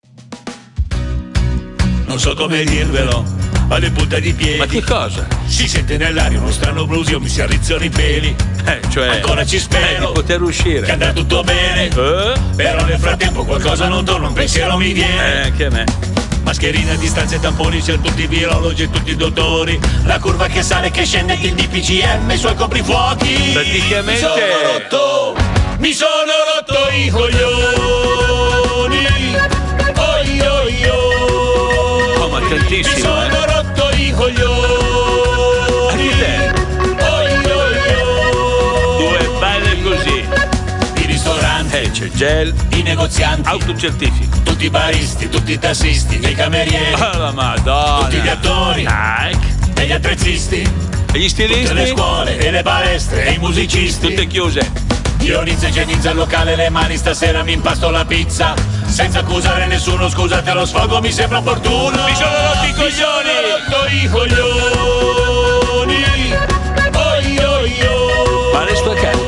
Non 2.07 2.19
so 2.19 2.35
come 2.35 2.65
dirvelo, 2.65 3.44
alle 3.69 3.91
punte 3.91 4.21
di 4.21 4.33
piedi. 4.33 4.59
Ma 4.59 4.67
che 4.67 4.83
cosa? 4.83 5.27
Si 5.47 5.67
sente 5.69 5.97
nell'aria 5.97 6.39
uno 6.39 6.51
strano 6.51 6.87
brusio, 6.87 7.21
mi 7.21 7.29
si 7.29 7.41
arrizzano 7.41 7.85
i 7.85 7.91
peli. 7.91 8.35
Eh, 8.65 8.81
cioè. 8.91 9.09
Ancora 9.09 9.45
ci 9.45 9.59
spero. 9.59 10.05
eh, 10.05 10.07
di 10.07 10.13
poter 10.13 10.43
uscire. 10.43 10.81
Che 10.83 10.93
andrà 10.93 11.13
tutto 11.13 11.43
bene. 11.43 11.85
Eh? 11.89 12.33
Però 12.57 12.85
nel 12.85 12.99
frattempo 12.99 13.45
qualcosa 13.45 13.89
non 13.89 14.05
torna, 14.05 14.29
un 14.29 14.33
pensiero 14.35 14.77
mi 14.77 14.91
Eh, 14.91 14.95
viene. 14.95 15.43
anche 15.45 15.65
a 15.67 15.71
me. 15.71 15.85
Mascherina, 16.43 16.95
distanze, 16.97 17.41
tamponi, 17.41 17.81
c'è 17.81 17.99
tutti 18.01 18.23
i 18.23 18.27
virologi 18.27 18.83
e 18.83 18.91
tutti 18.91 19.11
i 19.13 19.17
dottori. 19.17 19.81
La 20.05 20.19
curva 20.19 20.47
che 20.47 20.63
sale, 20.63 20.91
che 20.91 21.05
scende, 21.07 21.39
il 21.41 21.55
DPCM, 21.55 22.31
i 22.31 22.37
suoi 22.37 22.55
coprifuochi. 22.55 23.51
Praticamente- 23.53 24.13
Mi 24.13 24.19
sono 24.19 24.35
rotto, 24.73 25.37
mi 25.79 25.93
sono 25.93 26.11
rotto 26.55 26.95
i 26.95 27.09
coglioni. 27.09 28.04
Coglioni. 34.15 34.53
Oi, 35.95 37.29
oi, 37.29 37.51
oi. 37.51 38.97
Due 38.99 39.31
belle 39.39 39.83
così. 39.83 40.25
I 41.03 41.07
ristoranti, 41.07 41.77
Eh, 41.77 41.91
c'è 41.91 42.09
gel, 42.11 42.55
i 42.71 42.83
negozianti, 42.83 43.49
autocertifico. 43.49 44.39
tutti 44.43 44.65
i 44.67 44.71
baristi, 44.71 45.29
tutti 45.29 45.53
i 45.53 45.59
tassisti, 45.59 46.19
i 46.23 46.35
camerieri, 46.35 46.95
Ah, 47.01 47.17
la 47.17 47.33
madonna. 47.33 48.05
tutti 48.09 48.17
gli 48.21 48.29
attori 48.29 48.83
Nike. 48.87 49.83
e 49.83 49.87
gli 49.87 49.93
attrezzisti. 49.93 50.57
E 51.13 51.19
gli 51.19 51.29
Tutte 51.29 51.47
le 51.47 51.65
stilisti? 51.67 51.89
scuole 51.97 52.39
e 52.39 52.51
le 52.51 52.63
palestre 52.63 53.25
e 53.27 53.33
i 53.35 53.39
musicisti. 53.39 54.09
Tutte 54.09 54.27
chiuse. 54.27 54.69
Dionizio 55.25 55.69
e 55.69 55.71
Genizia 55.71 56.11
al 56.11 56.17
locale, 56.17 56.55
le 56.55 56.69
mani 56.69 56.99
stasera 56.99 57.43
mi 57.43 57.53
impasto 57.53 57.89
la 57.89 58.05
pizza. 58.05 58.53
Senza 58.85 59.21
accusare 59.21 59.65
nessuno, 59.67 60.11
scusate 60.11 60.53
lo 60.53 60.67
sfogo, 60.67 61.01
mi 61.01 61.11
sembra 61.11 61.39
opportuno. 61.39 62.05
Mi 62.05 62.15
sono 62.15 62.31
rotto 62.31 62.65
i 62.65 62.67
Mi 62.67 62.75
coglioni. 62.75 62.93
sono 62.93 63.41
rotto 63.49 63.87
i 63.89 64.09
coglioni. 64.11 66.05
Oi, 66.95 67.39
oi, 67.39 67.87
oi. 67.87 68.55
A 68.55 68.65
casa. 69.01 69.19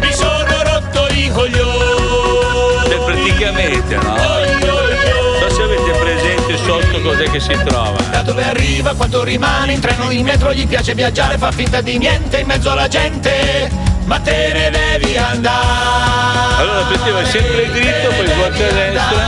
Mi 0.00 0.12
sono 0.14 0.62
rotto 0.64 1.12
i 1.12 1.30
coglioni. 1.30 2.88
Beh, 2.88 2.98
praticamente, 3.04 3.96
no? 3.96 4.14
Oi, 4.14 4.68
oi, 4.70 5.50
se 5.54 5.62
avete 5.62 5.90
presente 5.90 6.56
sotto 6.56 7.00
cos'è 7.02 7.30
che 7.30 7.40
si 7.40 7.56
trova. 7.66 8.00
Da 8.10 8.22
dove 8.22 8.44
arriva, 8.44 8.94
quanto 8.94 9.22
rimane 9.22 9.74
in 9.74 9.80
treno, 9.80 10.10
in 10.10 10.24
metro 10.24 10.54
gli 10.54 10.66
piace 10.66 10.94
viaggiare, 10.94 11.36
fa 11.36 11.52
finta 11.52 11.82
di 11.82 11.98
niente 11.98 12.38
in 12.38 12.46
mezzo 12.46 12.70
alla 12.70 12.88
gente, 12.88 13.92
ma 14.04 14.18
te 14.20 14.50
ne 14.52 14.70
devi 14.70 15.16
andare. 15.16 16.54
Allora 16.58 16.80
l'obiettivo 16.80 17.18
è 17.18 17.24
sempre 17.24 17.70
dritto, 17.70 18.08
poi 18.14 18.26
svolta 18.26 18.66
a 18.66 18.72
destra. 18.72 19.22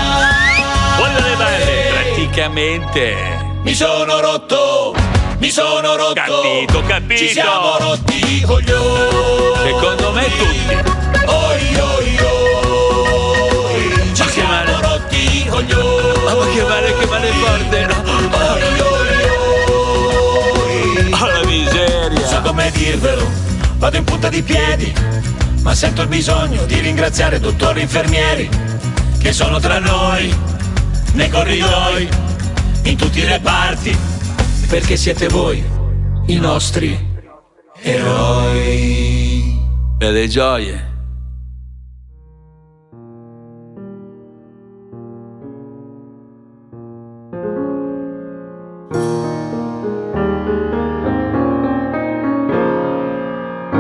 Voglio 0.99 1.21
le 1.29 1.37
belle. 1.37 1.89
Praticamente. 1.93 3.45
Mi 3.62 3.75
sono 3.75 4.21
rotto, 4.21 4.95
mi 5.39 5.51
sono 5.51 5.97
rotto. 5.97 6.15
Capito, 6.15 6.83
capito. 6.87 7.17
Ci 7.21 7.29
siamo 7.31 7.77
rotti 7.79 8.37
i 8.37 8.41
coglioni. 8.43 9.57
Secondo 9.65 10.12
me 10.12 10.25
tutti. 10.25 10.77
Oi, 11.27 11.77
oi, 11.81 12.19
oi. 12.21 14.15
Ci 14.15 14.23
Ma 14.23 14.29
siamo 14.31 14.53
male. 14.53 14.77
rotti 14.81 15.39
i 15.39 15.47
coglioni. 15.47 16.27
Ah, 16.29 16.35
ma 16.35 16.47
che 16.55 16.62
male, 16.62 16.97
che 16.99 17.07
male 17.07 17.31
forte. 17.33 17.87
Oi, 18.05 18.25
oi, 18.31 18.81
oi. 18.81 19.15
Oh, 21.12 21.27
la 21.27 21.35
So 21.41 21.45
miseria. 21.47 22.41
come 22.43 22.71
dirvelo, 22.73 23.29
vado 23.77 23.97
in 23.97 24.05
punta 24.05 24.29
di 24.29 24.43
piedi, 24.43 24.93
ma 25.62 25.75
sento 25.75 26.03
il 26.03 26.09
bisogno 26.09 26.65
di 26.65 26.79
ringraziare 26.81 27.41
dottori 27.41 27.81
e 27.81 27.83
infermieri 27.83 28.49
che 29.19 29.33
sono 29.33 29.59
tra 29.59 29.79
noi, 29.79 30.35
nei 31.12 31.29
corridoi, 31.29 32.09
in 32.83 32.97
tutti 32.97 33.19
i 33.19 33.25
reparti, 33.25 33.97
perché 34.69 34.97
siete 34.97 35.29
voi 35.29 35.62
i 36.27 36.37
nostri 36.37 37.15
eroi. 37.83 39.65
E 39.99 40.11
le 40.11 40.29
gioie. 40.29 40.96